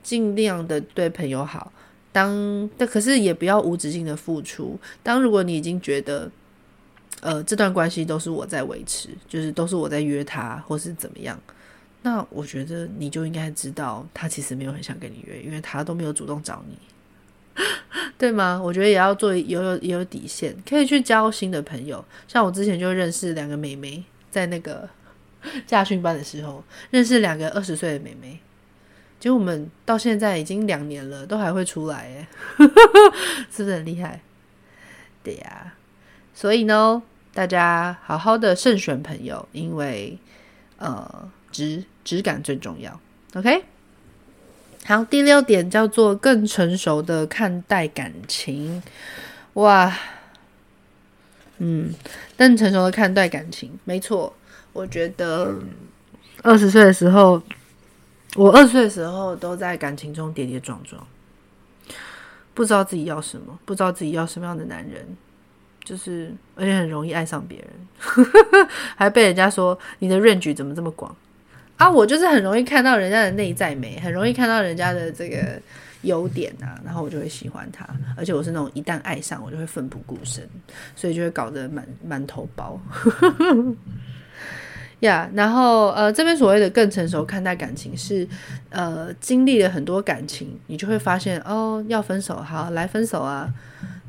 [0.00, 1.72] 尽量的对朋友好，
[2.12, 4.78] 当但可是也不要无止境的付出。
[5.02, 6.30] 当如果你已经觉得，
[7.20, 11.36] 呃，这段关系都是我在维持，就是都是我在约他，或是怎么样，
[12.02, 16.78] 那我觉得你就应该知道，他其实没有很想跟你约，因为他都没有主动找你。
[18.18, 18.58] 对吗？
[18.62, 22.02] 我觉得也要做有有也有底线，可以去交新的朋友。
[22.26, 24.88] 像我之前就认识两个妹妹，在那个
[25.66, 28.40] 驾训班的时候认识两个二十岁的妹妹，
[29.20, 32.28] 结果我们到现在已经两年了，都还会出来，哎，
[33.54, 34.22] 是不是很厉害？
[35.22, 35.74] 对呀，
[36.32, 37.02] 所以呢，
[37.34, 40.18] 大家好好的慎选朋友，因为
[40.78, 42.98] 呃质质感最重要。
[43.34, 43.64] OK。
[44.86, 48.80] 好，第六点叫做更成熟的看待感情。
[49.54, 49.92] 哇，
[51.58, 51.92] 嗯，
[52.38, 54.32] 更成熟的看待感情，没错。
[54.72, 55.52] 我觉得
[56.42, 57.42] 二十岁的时候，
[58.36, 61.04] 我二十岁的时候都在感情中跌跌撞撞，
[62.54, 65.04] 不知道自己要什么，不知道自己要什么样的男人，
[65.82, 71.16] 就是而且很容易爱上别人， 还被人家说你的 range 怎么这么广。
[71.76, 75.60] 啊，我就是很容易看到人家的内在美，很容易看到人家的这个
[76.02, 77.86] 优点啊，然后我就会喜欢他，
[78.16, 80.48] 而且我是那种一旦爱上我就会奋不顾身，
[80.94, 82.80] 所以就会搞得满满头包。
[85.00, 88.26] 呀、然后呃，这边所谓的更成熟看待感情是，
[88.70, 93.46] 呃，经历了很多感情，你就会发现哦，要分手，好，来分手啊，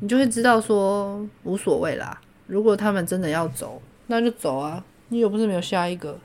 [0.00, 2.18] 你就会知道说无所谓啦。
[2.46, 6.18] 如果他们真的要走，那就走啊，你又不是没有下一个。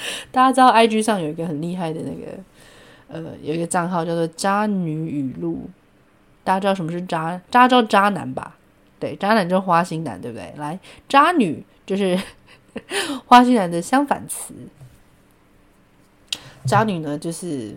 [0.30, 2.32] 大家知道 IG 上有一个很厉害的那个，
[3.08, 5.68] 呃，有一个账号叫做“渣女语录”。
[6.44, 7.40] 大家知道什么是渣？
[7.50, 8.56] 大家知道渣男吧？
[8.98, 10.52] 对，渣男就是花心男，对不对？
[10.56, 12.18] 来，渣女就是
[13.26, 14.54] 花心男的相反词。
[16.64, 17.76] 渣女呢，就是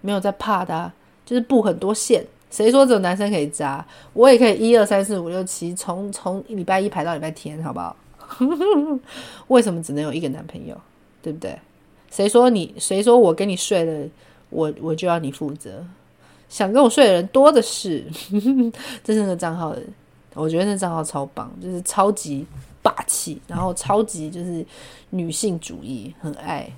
[0.00, 0.92] 没有在怕的，
[1.24, 2.24] 就是布很多线。
[2.50, 3.84] 谁说只有男生可以渣？
[4.12, 7.96] 我也可以一二三四五六七，从从礼拜一排到礼拜天，好不好？
[9.48, 10.80] 为什么只能有一个男朋友？
[11.26, 11.58] 对不对？
[12.08, 12.72] 谁说你？
[12.78, 14.08] 谁说我跟你睡了，
[14.48, 15.84] 我我就要你负责？
[16.48, 18.04] 想跟我睡的人多的是。
[19.02, 19.82] 这是那个账号的，
[20.34, 22.46] 我觉得那账号超棒，就是超级
[22.80, 24.64] 霸气，然后超级就是
[25.10, 26.70] 女性主义，很爱。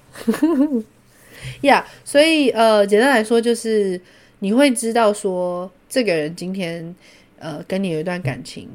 [1.61, 4.01] 呀， yeah, 所以呃，简单来说就是
[4.39, 6.97] 你会知道说，这个人今天
[7.39, 8.67] 呃跟你有一段感情，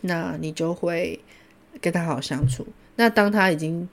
[0.00, 1.20] 那你就会
[1.80, 2.66] 跟他好好相处。
[2.96, 3.88] 那当他已经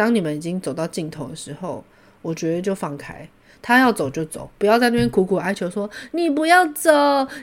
[0.00, 1.84] 当你们已经走到尽头的时候，
[2.22, 3.28] 我觉得就放开，
[3.60, 6.90] 他要走就走，不要在那边苦苦哀求说你不要走，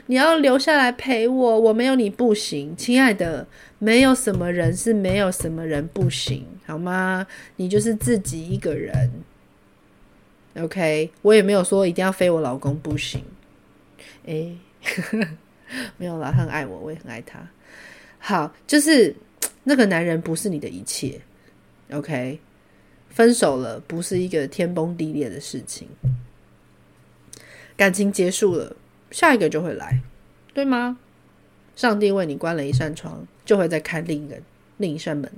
[0.06, 3.46] 你要留下来陪我，我没有你不行，亲爱的，
[3.78, 7.24] 没有什么人是没有什么人不行，好吗？
[7.54, 9.08] 你就是自己一个人
[10.58, 13.22] ，OK，我也没有说一定要非我老公不行，
[14.24, 14.58] 诶，
[15.96, 17.38] 没有啦，他很爱我，我也很爱他，
[18.18, 19.14] 好，就是
[19.62, 21.20] 那个男人不是你的一切
[21.92, 22.40] ，OK。
[23.10, 25.88] 分手了，不是一个天崩地裂的事情。
[27.76, 28.76] 感情结束了，
[29.10, 30.00] 下一个就会来，
[30.52, 30.98] 对吗？
[31.76, 34.36] 上帝为你关了一扇窗，就会再开另一个
[34.78, 35.30] 另一扇门。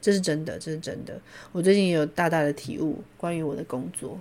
[0.00, 1.20] 这是真的，这是真的。
[1.52, 4.18] 我最近也有大大的体悟，关于我的工作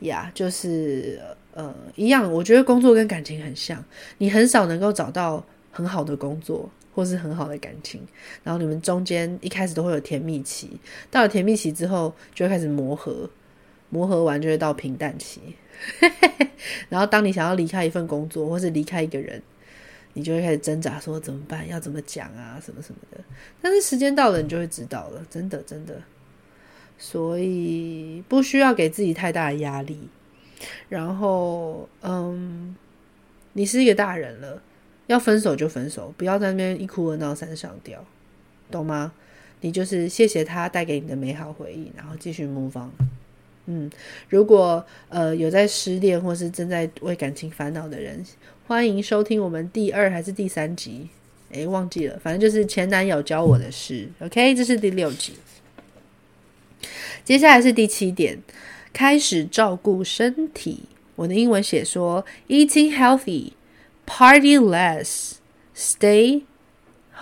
[0.00, 1.20] 呀就是
[1.54, 2.32] 呃一样。
[2.32, 3.84] 我觉得工作跟感情很像，
[4.18, 6.70] 你很少能够找到很好的工作。
[6.98, 8.04] 或是很好的感情，
[8.42, 10.68] 然后你们中间一开始都会有甜蜜期，
[11.12, 13.30] 到了甜蜜期之后就会开始磨合，
[13.88, 15.40] 磨合完就会到平淡期。
[16.90, 19.40] 然后当你想要离开一份工作，或是离开一个人，
[20.14, 21.68] 你就会开始挣扎，说怎么办？
[21.68, 22.60] 要怎么讲啊？
[22.60, 23.22] 什么什么的。
[23.62, 26.02] 但是时间到了，你就会知道了，真的真的。
[26.98, 30.08] 所以不需要给自己太大的压力。
[30.88, 32.74] 然后，嗯，
[33.52, 34.60] 你是一个大人了。
[35.08, 38.04] 要分手就分手，不要在那边一哭二闹三上吊，
[38.70, 39.12] 懂吗？
[39.62, 42.90] 你就是谢谢他带给你的美好回忆，然后继续 move on。
[43.66, 43.90] 嗯，
[44.28, 48.24] 如果呃有在失恋或是正在为感情烦恼的人，
[48.66, 51.08] 欢迎收听我们第二还是第三集？
[51.52, 54.08] 诶，忘记了，反正就是前男友教我的事。
[54.20, 55.32] OK，这是第六集。
[57.24, 58.38] 接下来是第七点，
[58.92, 60.84] 开始照顾身体。
[61.16, 63.52] 我的英文写说 eating healthy。
[64.08, 65.34] Party less,
[65.76, 66.42] stay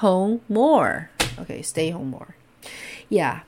[0.01, 1.11] home more.
[1.39, 2.29] Okay, stay home more.
[3.11, 3.41] Yeah，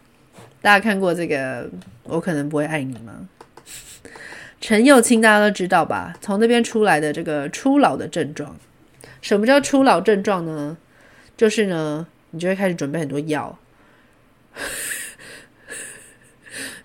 [0.61, 1.70] 大家看过这个？
[2.03, 3.29] 我可能不会爱你吗？
[4.61, 6.14] 陈又青大家都知道吧？
[6.20, 8.57] 从那边出来的这个初老的症状，
[9.22, 10.77] 什么叫初老症状呢？
[11.37, 13.59] 就是呢，你就会开始准备很多药，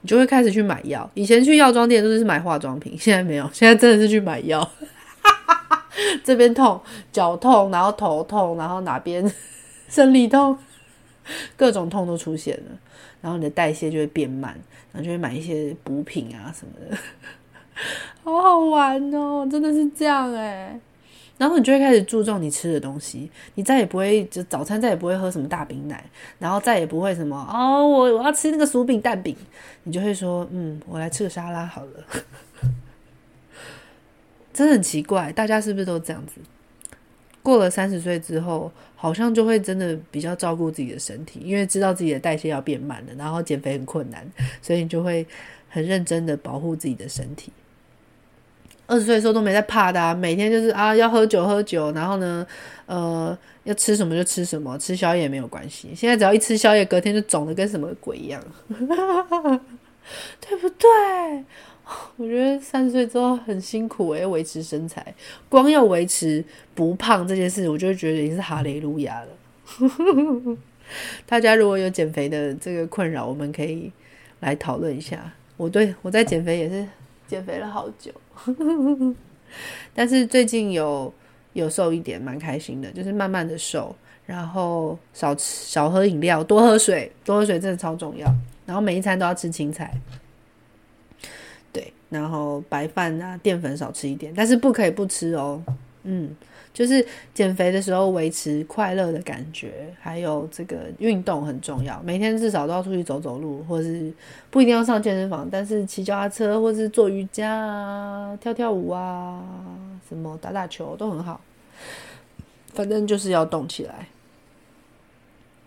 [0.02, 1.10] 你就会开始去买药。
[1.16, 4.72] 以前去药妆店都是买化妆品，现在没有，现在真的是去买药。
[6.24, 6.80] 这边痛，
[7.12, 9.32] 脚痛，然后头痛，然后哪边
[9.88, 10.58] 生理痛，
[11.56, 12.72] 各种痛都出现了，
[13.22, 14.54] 然后你的代谢就会变慢，
[14.92, 16.98] 然后就会买一些补品啊什么的，
[18.24, 20.80] 好好玩哦，真的是这样哎。
[21.36, 26.02] 然后你就会开始注重你吃的东西，你再也不会就早餐再也不会喝什么大饼奶，
[26.38, 29.36] 然后再也不会什么哦，我我要吃那个薯饼蛋饼，
[29.84, 31.90] 你就会说嗯，我来吃个沙拉好了。
[34.54, 36.34] 真的很奇怪，大家是不是都这样子？
[37.42, 44.26] 过了三十岁之后，好像就会真的比较照顾自己的身体，因为知道自己的代谢要变慢了，然后减肥很困难，
[44.62, 45.28] 所以你就会
[45.68, 47.51] 很认真的保护自己的身体。
[48.86, 52.45] 二十岁的时候都没在怕的，每天就是啊要喝酒喝酒，然后呢，
[52.86, 55.89] 呃要吃什么就吃什么，吃宵夜没有关系。
[55.95, 58.41] 现在只要一吃宵夜，隔天就肿得跟什么鬼一样，
[60.39, 60.88] 对不对？
[62.16, 65.14] 我觉得三十岁之后很辛苦诶，要维持身材，
[65.50, 69.28] 光要维持不胖这件事，我就觉得已经是哈雷路亚了。
[71.26, 73.92] 大家如果有减肥的这个困扰，我们可以
[74.40, 75.34] 来讨论一下。
[75.58, 76.86] 我对我在减肥也是
[77.28, 78.12] 减肥了好久，
[79.94, 81.14] 但是最近有
[81.54, 88.28] 有瘦一点，蛮开心的，就是慢慢的瘦，然后少吃少喝饮料，多喝水，多喝水真的超重要。
[88.66, 89.94] 然后每一餐都要吃青菜。
[92.14, 95.61] 然后白饭啊，淀粉少吃一点，但是不可以不吃哦。
[96.03, 96.36] 嗯，
[96.74, 104.14] 就是减肥的时候维持快乐的感觉，还有这个运动很重要，每天至少都要出去走走路，或是
[104.49, 109.41] 不一定要上健身房，但是骑脚踏车或是做瑜伽啊、跳跳舞啊、
[110.07, 111.39] 什么打打球都很好，
[112.74, 114.07] 反正就是要动起来。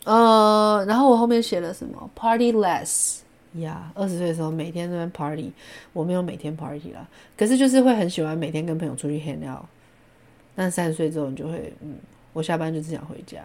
[0.05, 3.21] 呃，然后我后面写了什么？Party less。
[3.61, 5.53] 呀，二十岁的时候每天都在 party，
[5.93, 9.65] 我没有每天 party 啦，可是就是会很喜欢每天跟朋友出去 hang out。
[10.55, 11.97] 但三十岁之后，你就会，嗯，
[12.33, 13.41] 我下班就只想回家，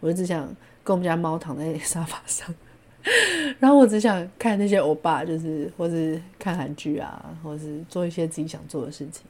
[0.00, 0.44] 我就只想
[0.84, 2.54] 跟我们家猫躺在沙发上，
[3.58, 9.24] 然后我只想看那些欧巴，就是或是看韩剧啊，或是做一些自己想做的事情。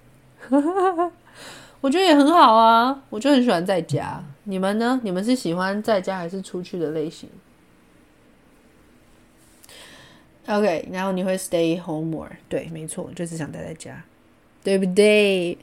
[1.80, 4.22] 我觉得也很好啊，我就很喜欢在家。
[4.44, 5.00] 你们呢？
[5.02, 7.28] 你们是喜欢在家还是出去的类型
[10.46, 14.02] ？OK，然后你会 stay home more，对，没错，就是想待在家，
[14.64, 15.56] 对不对？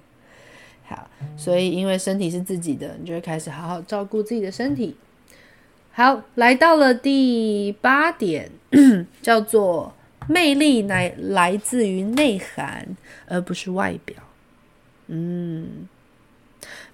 [0.86, 4.94] 好，所以因为身体是自己的，你就会开始好好照顾自己的身体。
[5.92, 8.50] 好，来到了第八点，
[9.22, 9.94] 叫做
[10.28, 12.96] 魅力来来自于内涵，
[13.26, 14.16] 而不是外表。
[15.06, 15.88] 嗯，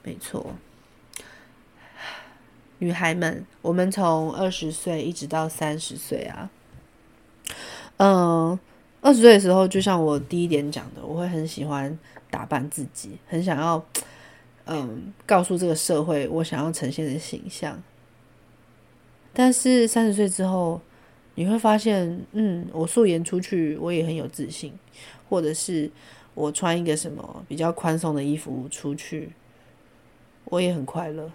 [0.04, 0.54] 没错。
[2.78, 6.48] 女孩们，我们从二十岁一直到三十岁啊。
[8.02, 8.58] 嗯，
[9.02, 11.98] 二十岁的时候，就像我第一点讲的，我会很喜欢
[12.30, 13.84] 打扮自己，很想要，
[14.64, 17.78] 嗯，告诉这个社会我想要呈现的形象。
[19.34, 20.80] 但是三十岁之后，
[21.34, 24.72] 你会发现，嗯，我素颜出去，我也很有自信，
[25.28, 25.90] 或者是
[26.32, 29.30] 我穿一个什么比较宽松的衣服出去，
[30.50, 31.32] 我也很快乐。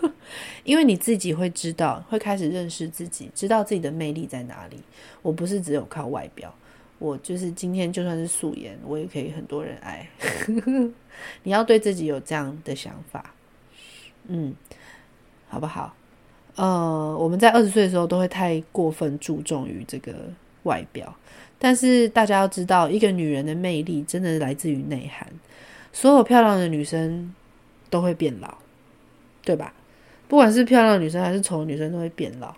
[0.64, 4.76] 因为你自己会知道，会开始认识自己，知道自己的魅力在哪里。
[5.22, 6.54] 我不是只有靠外表，
[6.98, 10.06] 我就是今天就算是素颜，我也可以很多人爱。
[11.44, 13.32] 你要对自己有这样的想法，
[14.26, 14.54] 嗯，
[15.48, 15.94] 好不好？
[16.56, 20.12] 呃，我们在二十岁的时候都会太过分注重于这个
[20.64, 21.14] 外表，
[21.58, 25.26] 但是大家要知道，一个女人的魅力真的是来自于内涵。
[25.92, 27.32] 所有漂亮的女生
[27.90, 28.56] 都会变老，
[29.42, 29.72] 对吧？
[30.28, 32.54] 不管是漂亮女生还是丑女生，都会变老。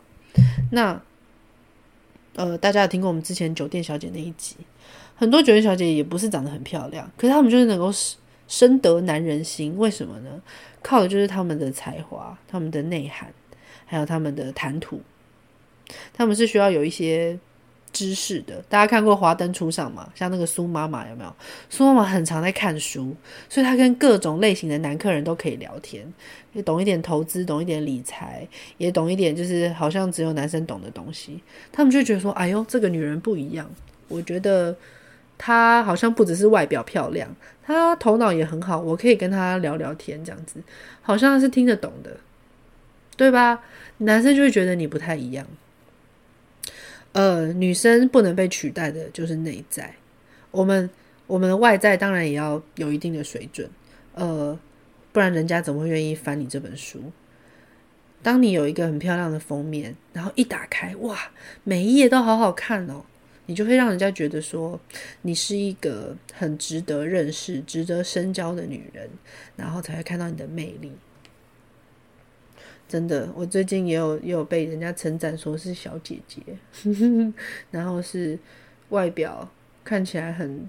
[0.72, 1.00] 那，
[2.34, 4.56] 呃，大家有听过我们之前酒店小姐那一集？
[5.16, 7.92] 很多酒店小姐也不是长得很漂亮，可是她们就是能够
[8.48, 9.76] 深得男人心。
[9.76, 10.42] 为什么呢？
[10.82, 13.32] 靠的就是他们的才华、他们的内涵，
[13.86, 15.00] 还有他们的谈吐。
[16.12, 17.38] 他们是需要有一些。
[17.92, 20.08] 知识的，大家看过《华灯初上》吗？
[20.14, 21.34] 像那个苏妈妈有没有？
[21.68, 23.14] 苏妈妈很常在看书，
[23.48, 26.06] 所以她跟各种类型的男客人都可以聊天，
[26.52, 28.46] 也懂一点投资，懂一点理财，
[28.78, 31.40] 也懂一点就是好像只有男生懂的东西。
[31.72, 33.68] 他们就觉得说：“哎呦，这个女人不一样。”
[34.08, 34.76] 我觉得
[35.36, 37.28] 她好像不只是外表漂亮，
[37.64, 38.80] 她头脑也很好。
[38.80, 40.62] 我可以跟她聊聊天，这样子
[41.02, 42.16] 好像是听得懂的，
[43.16, 43.64] 对吧？
[43.98, 45.46] 男生就会觉得你不太一样。
[47.12, 49.94] 呃，女生不能被取代的就是内在。
[50.50, 50.88] 我们
[51.26, 53.68] 我们的外在当然也要有一定的水准，
[54.14, 54.58] 呃，
[55.12, 57.00] 不然人家怎么会愿意翻你这本书？
[58.22, 61.18] 当你有一个很漂亮的封面，然后一打开，哇，
[61.64, 63.04] 每一页都好好看哦，
[63.46, 64.78] 你就会让人家觉得说
[65.22, 69.08] 你是一个很值得认识、值得深交的女人，
[69.56, 70.92] 然后才会看到你的魅力。
[72.90, 76.42] 真的，我最近也有也有被人家称赞说是小姐姐，
[77.70, 78.36] 然后是
[78.88, 79.48] 外表
[79.84, 80.68] 看起来很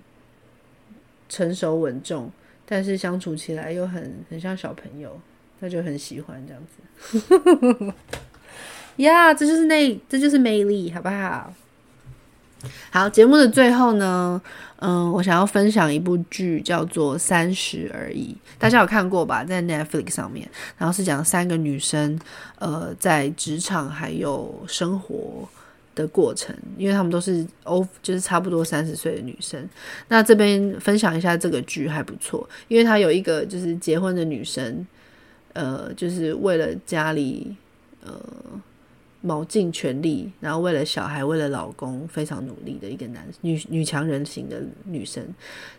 [1.28, 2.32] 成熟稳重，
[2.63, 5.19] 但是相处起来又很很像小朋友，
[5.59, 7.93] 他就很喜欢这样子。
[8.97, 11.51] 呀，yeah, 这就是那这就是魅力，好不好？
[12.91, 14.41] 好，节目的最后呢，
[14.78, 19.43] 嗯，我想要分享一部剧，叫做《三十而已》，大家有看过吧？
[19.43, 22.20] 在 Netflix 上面，然后是讲三个女生，
[22.59, 25.47] 呃，在职场还有生活
[25.95, 29.68] 的过程，因为她们都是欧，就是差不多三十岁的女生。
[30.07, 34.86] 那这边分享一下这个剧还不错，因为她有一个就是结婚的女生，
[35.53, 37.55] 呃，就是为了家里，
[38.05, 38.14] 呃。
[39.22, 45.24] 卯尽全力，然后为了小孩，为了老公，非常努力的一个男女女强人型的女生。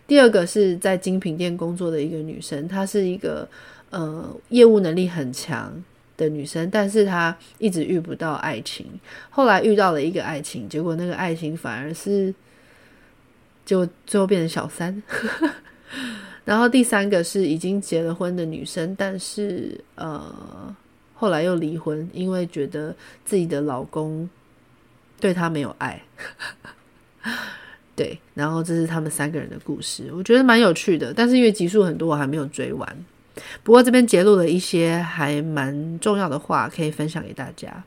[0.07, 3.45] 第二个是在精品店工作的一个女生，她是一个
[3.89, 5.83] 呃业务能力很强
[6.15, 8.85] 的女生，但是她一直遇不到爱情。
[9.29, 12.33] 后来遇到了一个爱情，结果那个爱情反而是
[13.65, 15.03] 就最后变成小三。
[16.45, 20.73] 然后第三个是已经结了婚的女生，但是呃。
[21.13, 24.29] 后来又离婚，因为觉得自己的老公
[25.19, 26.01] 对她没有爱。
[27.95, 31.13] 对，然后这是他们三个人的故事，我觉得蛮有趣的。
[31.13, 33.05] 但是因为集数很多，我还没有追完。
[33.63, 37.83] 不过这边节录了一些还蛮重要的话，可以分享给大家。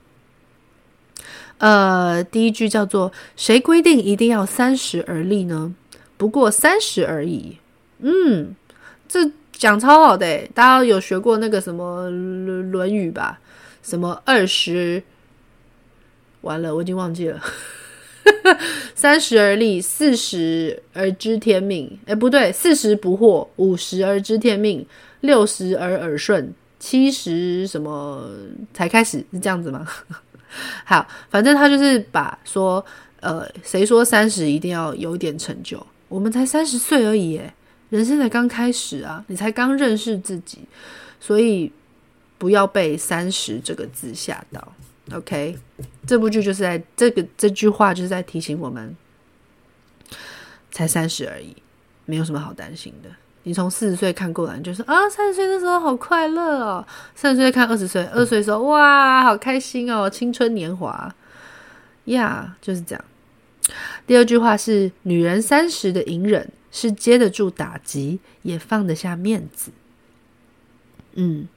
[1.58, 5.74] 呃，第一句叫做“谁规定一定要三十而立呢？
[6.16, 7.58] 不过三十而已。”
[7.98, 8.54] 嗯，
[9.08, 12.08] 这讲超好的，大家有学过那个什么
[12.70, 13.40] 《论语》吧？
[13.82, 15.02] 什么二十？
[16.42, 17.40] 完了，我已经忘记了。
[18.94, 21.98] 三十而立，四十而知天命。
[22.06, 24.86] 诶，不对，四十不惑，五十而知天命，
[25.20, 28.28] 六十而耳顺，七十什么
[28.74, 29.24] 才开始？
[29.32, 29.86] 是这样子吗？
[30.84, 32.84] 好，反正他就是把说，
[33.20, 35.84] 呃，谁说三十一定要有点成就？
[36.08, 37.52] 我们才三十岁而已，耶，
[37.90, 40.60] 人生才刚开始啊，你才刚认识自己，
[41.20, 41.72] 所以
[42.38, 44.72] 不要被三十这个字吓到。
[45.12, 45.56] OK，
[46.06, 48.96] 这部剧就是在这个这句话就是在提醒我们，
[50.72, 51.54] 才三十而已，
[52.04, 53.10] 没有什么好担心的。
[53.44, 56.84] 你从四十岁看过来，你就说啊，三十岁那时候好快乐哦。
[57.14, 61.14] 三十岁看二十岁，二十岁的时候哇，好开心哦，青春年华
[62.06, 63.04] 呀就是这样。
[64.08, 69.70] 第二句话是：女人三十的隐忍，是接得住打击，也放得下面子。
[71.14, 71.48] 嗯，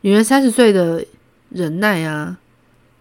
[0.00, 1.06] 女人三十岁的
[1.50, 2.40] 忍耐啊，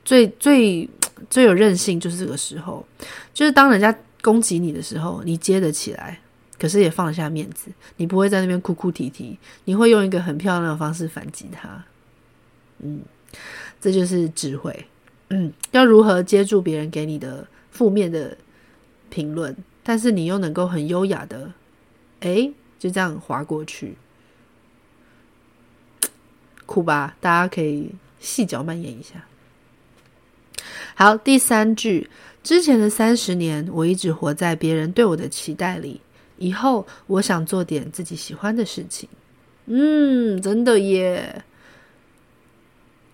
[0.05, 0.87] 最最
[1.31, 2.85] 最有韧性，就是这个时候，
[3.33, 6.19] 就是当人家攻击你的时候，你接得起来。
[6.59, 9.35] 可是也放得下面子，你不会在那边哭哭啼啼，
[9.65, 11.83] 你会用一个很漂亮的方式反击他。
[12.77, 13.01] 嗯，
[13.81, 14.85] 这就是智慧。
[15.29, 18.37] 嗯，要如何接住别人给你的负面的
[19.09, 21.53] 评论，但是你又能够很优雅的，
[22.21, 23.95] 诶，就这样滑过去。
[26.65, 29.25] 苦吧，大家可以细嚼慢咽一下。
[30.95, 32.09] 好，第三句，
[32.43, 35.99] 之前的三十年，我一直活在别人对我的期待里。
[36.37, 39.07] 以后我想做点自己喜欢的事情，
[39.65, 41.43] 嗯，真的耶，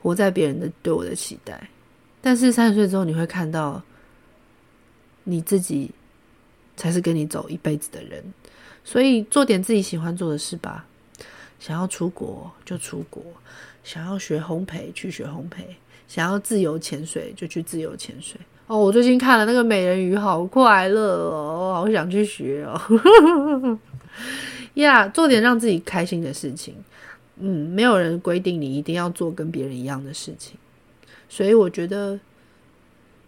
[0.01, 1.69] 活在别人的对我的期待。
[2.21, 3.81] 但是三十岁之后，你会看到
[5.25, 5.91] 你自己
[6.77, 8.23] 才是跟你走一辈子的人，
[8.85, 10.85] 所以做点自己喜欢做的事吧。
[11.59, 13.21] 想要出国就出国，
[13.83, 15.65] 想要学烘焙去学烘焙，
[16.07, 18.39] 想要自由潜水就去自由潜水。
[18.67, 23.79] 哦，我最近看了那个美人鱼，好快乐哦，好想去学哦。
[24.75, 26.75] 呀，做点让自己开心的事情。
[27.39, 30.57] 嗯，没有人规定你一定要做跟别人一样的事情，
[31.29, 32.19] 所以我觉得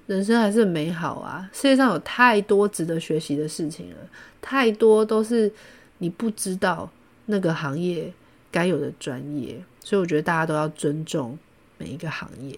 [0.10, 1.50] 人生还是很美好啊。
[1.54, 3.98] 世界上有太多值得学习的事情了，
[4.42, 5.52] 太多都是
[6.00, 6.90] 你不知道
[7.28, 8.12] 那个行业
[8.52, 11.38] 该有的专业，所以我觉得大家都要尊重
[11.78, 12.58] 每一个行业，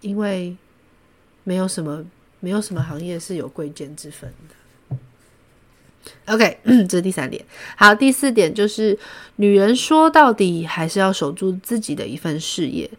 [0.00, 0.56] 因为。
[1.48, 2.04] 没有什么，
[2.40, 4.96] 没有什么行业是有贵贱之分的。
[6.26, 6.58] OK，
[6.88, 7.46] 这是第三点。
[7.76, 8.98] 好，第四点就是，
[9.36, 12.90] 女人说到底还是要守住自己的一份事业。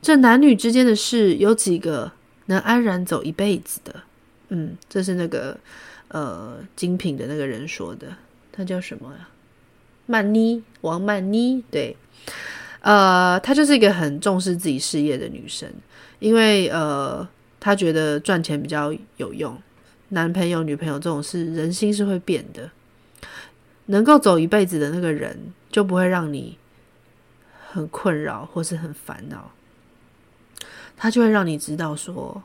[0.00, 2.12] 这男女之间的事，有几个
[2.46, 4.02] 能安然走一辈子的？
[4.48, 5.58] 嗯，这是那个
[6.08, 8.08] 呃精品的那个人说的，
[8.50, 9.28] 他叫什么呀？
[10.06, 11.62] 曼妮，王曼妮。
[11.70, 11.96] 对，
[12.80, 15.70] 呃，她就是一个很重视自己事业的女生，
[16.18, 17.28] 因为呃。
[17.58, 19.60] 她觉得赚钱比较有用，
[20.10, 22.70] 男朋友、女朋友这种事，人心是会变的。
[23.86, 26.56] 能够走一辈子的那个人，就不会让你
[27.66, 29.50] 很困扰或是很烦恼。
[30.96, 32.42] 他就会让你知道说，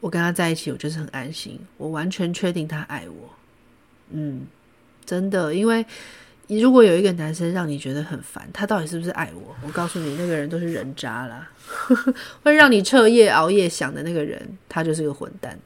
[0.00, 3.30] 我跟他在一起，我就是很安心，我完全确定他爱我。
[4.10, 4.46] 嗯，
[5.04, 5.84] 真的，因为。
[6.48, 9.56] 如果有一个男生让你觉得很烦，他到底是不是爱我？
[9.64, 11.48] 我告诉你，那个人都是人渣啦，
[12.42, 15.58] 会让你彻夜熬夜想的那个人，他就是个混蛋，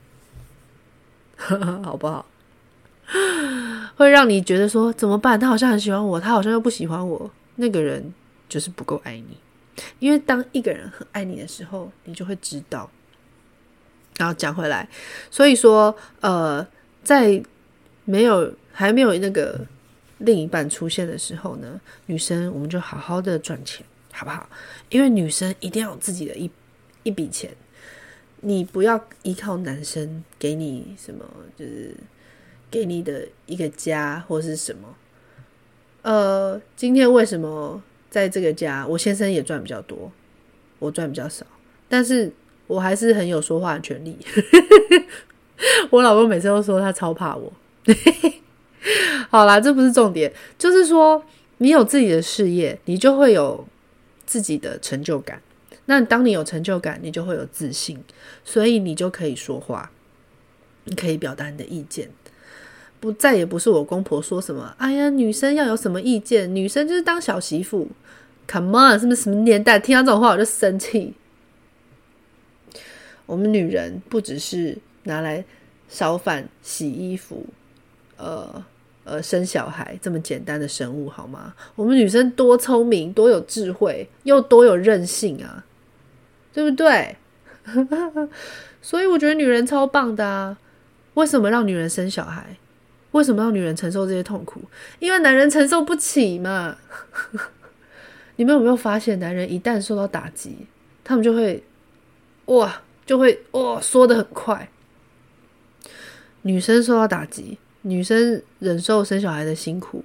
[1.83, 2.25] 好不好？
[3.97, 5.41] 会让你觉得说怎么办？
[5.41, 8.14] 他好像很喜欢我，他好像又不喜欢我，那个人
[8.49, 9.37] 就是不够爱你。
[9.99, 12.91] 因为当一个人很爱你的时候，你就会知道。
[14.18, 14.89] 然后讲回来，
[15.31, 16.66] 所以说，呃，
[17.05, 17.43] 在
[18.05, 19.66] 没有还没有那个。
[20.18, 24.49] 另一半出现的时候呢，女生我们就好好的赚钱，好不好？
[24.89, 26.51] 因为女生一定要有自己的一
[27.03, 27.55] 一笔钱，
[28.41, 31.22] 你不要依靠男生给你什么，
[31.55, 31.95] 就是
[32.70, 34.97] 给你的一个家或是什么。
[36.01, 40.11] 呃，今天为什么在这个家，我先生也赚比较多，
[40.79, 41.45] 我赚比较少，
[41.89, 42.33] 但是
[42.67, 44.17] 我还是很有说话的权利。
[45.91, 47.53] 我老公每次都说他超怕我。
[49.31, 51.25] 好啦，这不是重点，就是说
[51.59, 53.67] 你有自己的事业，你就会有
[54.25, 55.43] 自己的成就感。
[55.87, 58.03] 那当你有成就感，你就会有自信，
[58.45, 59.91] 所以你就可以说话，
[60.85, 62.11] 你可以表达你的意见。
[62.99, 67.88] 不再也不是我公婆说什么，哎呀，女生要有什么意见，女生就是当小媳妇。
[68.49, 69.78] Come on，是不是什么年代？
[69.78, 71.14] 听到这种话我就生气。
[73.26, 75.44] 我们女人不只是拿来
[75.88, 77.44] 烧饭、洗衣服、
[78.16, 78.64] 呃
[79.03, 81.55] 呃生小孩这么简单的生物，好吗？
[81.74, 85.64] 我们女生多聪明、多有智慧，又多有韧性啊，
[86.53, 87.16] 对不对？
[88.80, 90.57] 所以我觉得女人超棒的啊！
[91.14, 92.57] 为什么让女人生小孩？
[93.13, 94.61] 为什么让女人承受这些痛苦？
[94.99, 96.77] 因为男人承受不起嘛。
[98.37, 100.67] 你们有没有发现，男人一旦受到打击，
[101.03, 101.65] 他们就会
[102.47, 104.69] 哇，就会哇，缩得很快。
[106.43, 110.05] 女生受到打击，女生忍受生小孩的辛苦，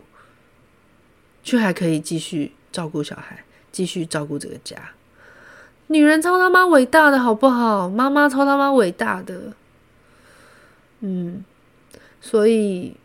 [1.43, 4.77] 却还可以继续照顾小孩，继续照顾这个家。
[5.87, 7.89] 女人超他妈伟大的，好不好？
[7.89, 9.51] 妈妈超他妈伟大的。
[11.01, 11.43] 嗯，
[12.21, 12.95] 所以，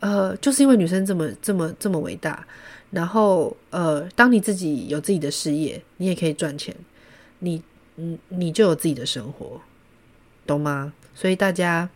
[0.00, 2.46] 呃，就是因为女生这么这么这么伟大。
[2.90, 6.76] 然后，呃，当你自己有自己的事业，你也可以赚钱，
[7.38, 7.62] 你，
[7.94, 9.60] 你，你就有自己的生活，
[10.46, 10.92] 懂吗？
[11.14, 11.88] 所以大家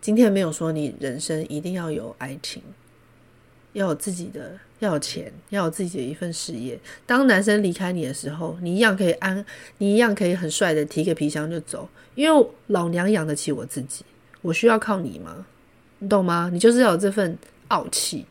[0.00, 2.62] 今天没有说你人生一定要有爱情，
[3.72, 6.78] 要有自己的，要有钱，要有自己的一份事业。
[7.04, 9.44] 当男生离开你的时候，你一样可以安，
[9.78, 14.04] 你一样可以很帅的提个皮箱就走，因为老娘养得起我自己，
[14.42, 15.46] 我需要靠你吗？
[15.98, 16.48] 你懂吗？
[16.52, 17.36] 你就是要有这份
[17.68, 18.24] 傲气。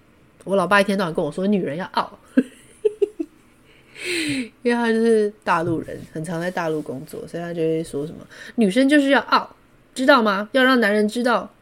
[0.43, 2.18] 我老爸一天到晚跟我说，女人要傲，
[4.64, 9.55] 因为他就是大陆人，很常在大陆工作，所以他就会说什么女生就是要傲，
[9.93, 10.49] 知道吗？
[10.53, 11.53] 要让男人知道，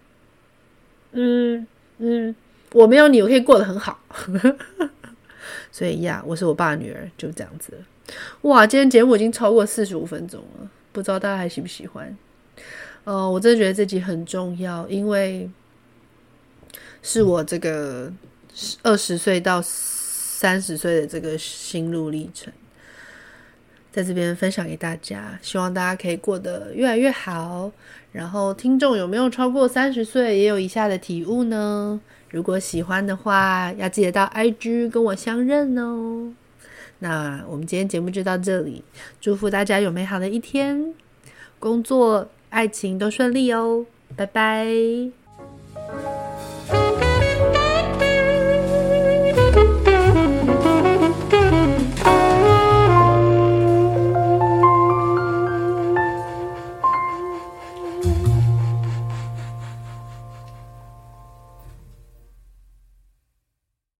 [1.11, 1.67] 嗯
[1.97, 2.33] 嗯，
[2.71, 3.99] 我没有你，我可以过得很好。
[5.71, 7.73] 所以呀，我是我爸的女儿，就这样子。
[8.43, 12.15] 哇，今天节目已经超过四十五分钟了，不知道大家还喜不喜欢？
[13.07, 15.49] 呃，我真的觉得这集很重要，因为
[17.01, 18.11] 是我这个。
[18.81, 22.51] 二十岁到三十岁的这个心路历程，
[23.91, 27.71] 在这边分享给大家，希望大家可以过得越来越好。
[28.11, 32.01] 然后，听众有没有超过三十岁，也有以下的体悟呢？
[32.31, 36.33] 如果喜欢的话，要记得到 IG 跟我相认哦。
[36.97, 38.83] 那我们今天节目就到这里，
[39.21, 40.95] 祝福大家有美好的一天，
[41.59, 43.85] 工作、爱情都顺利哦，
[44.15, 45.26] 拜拜。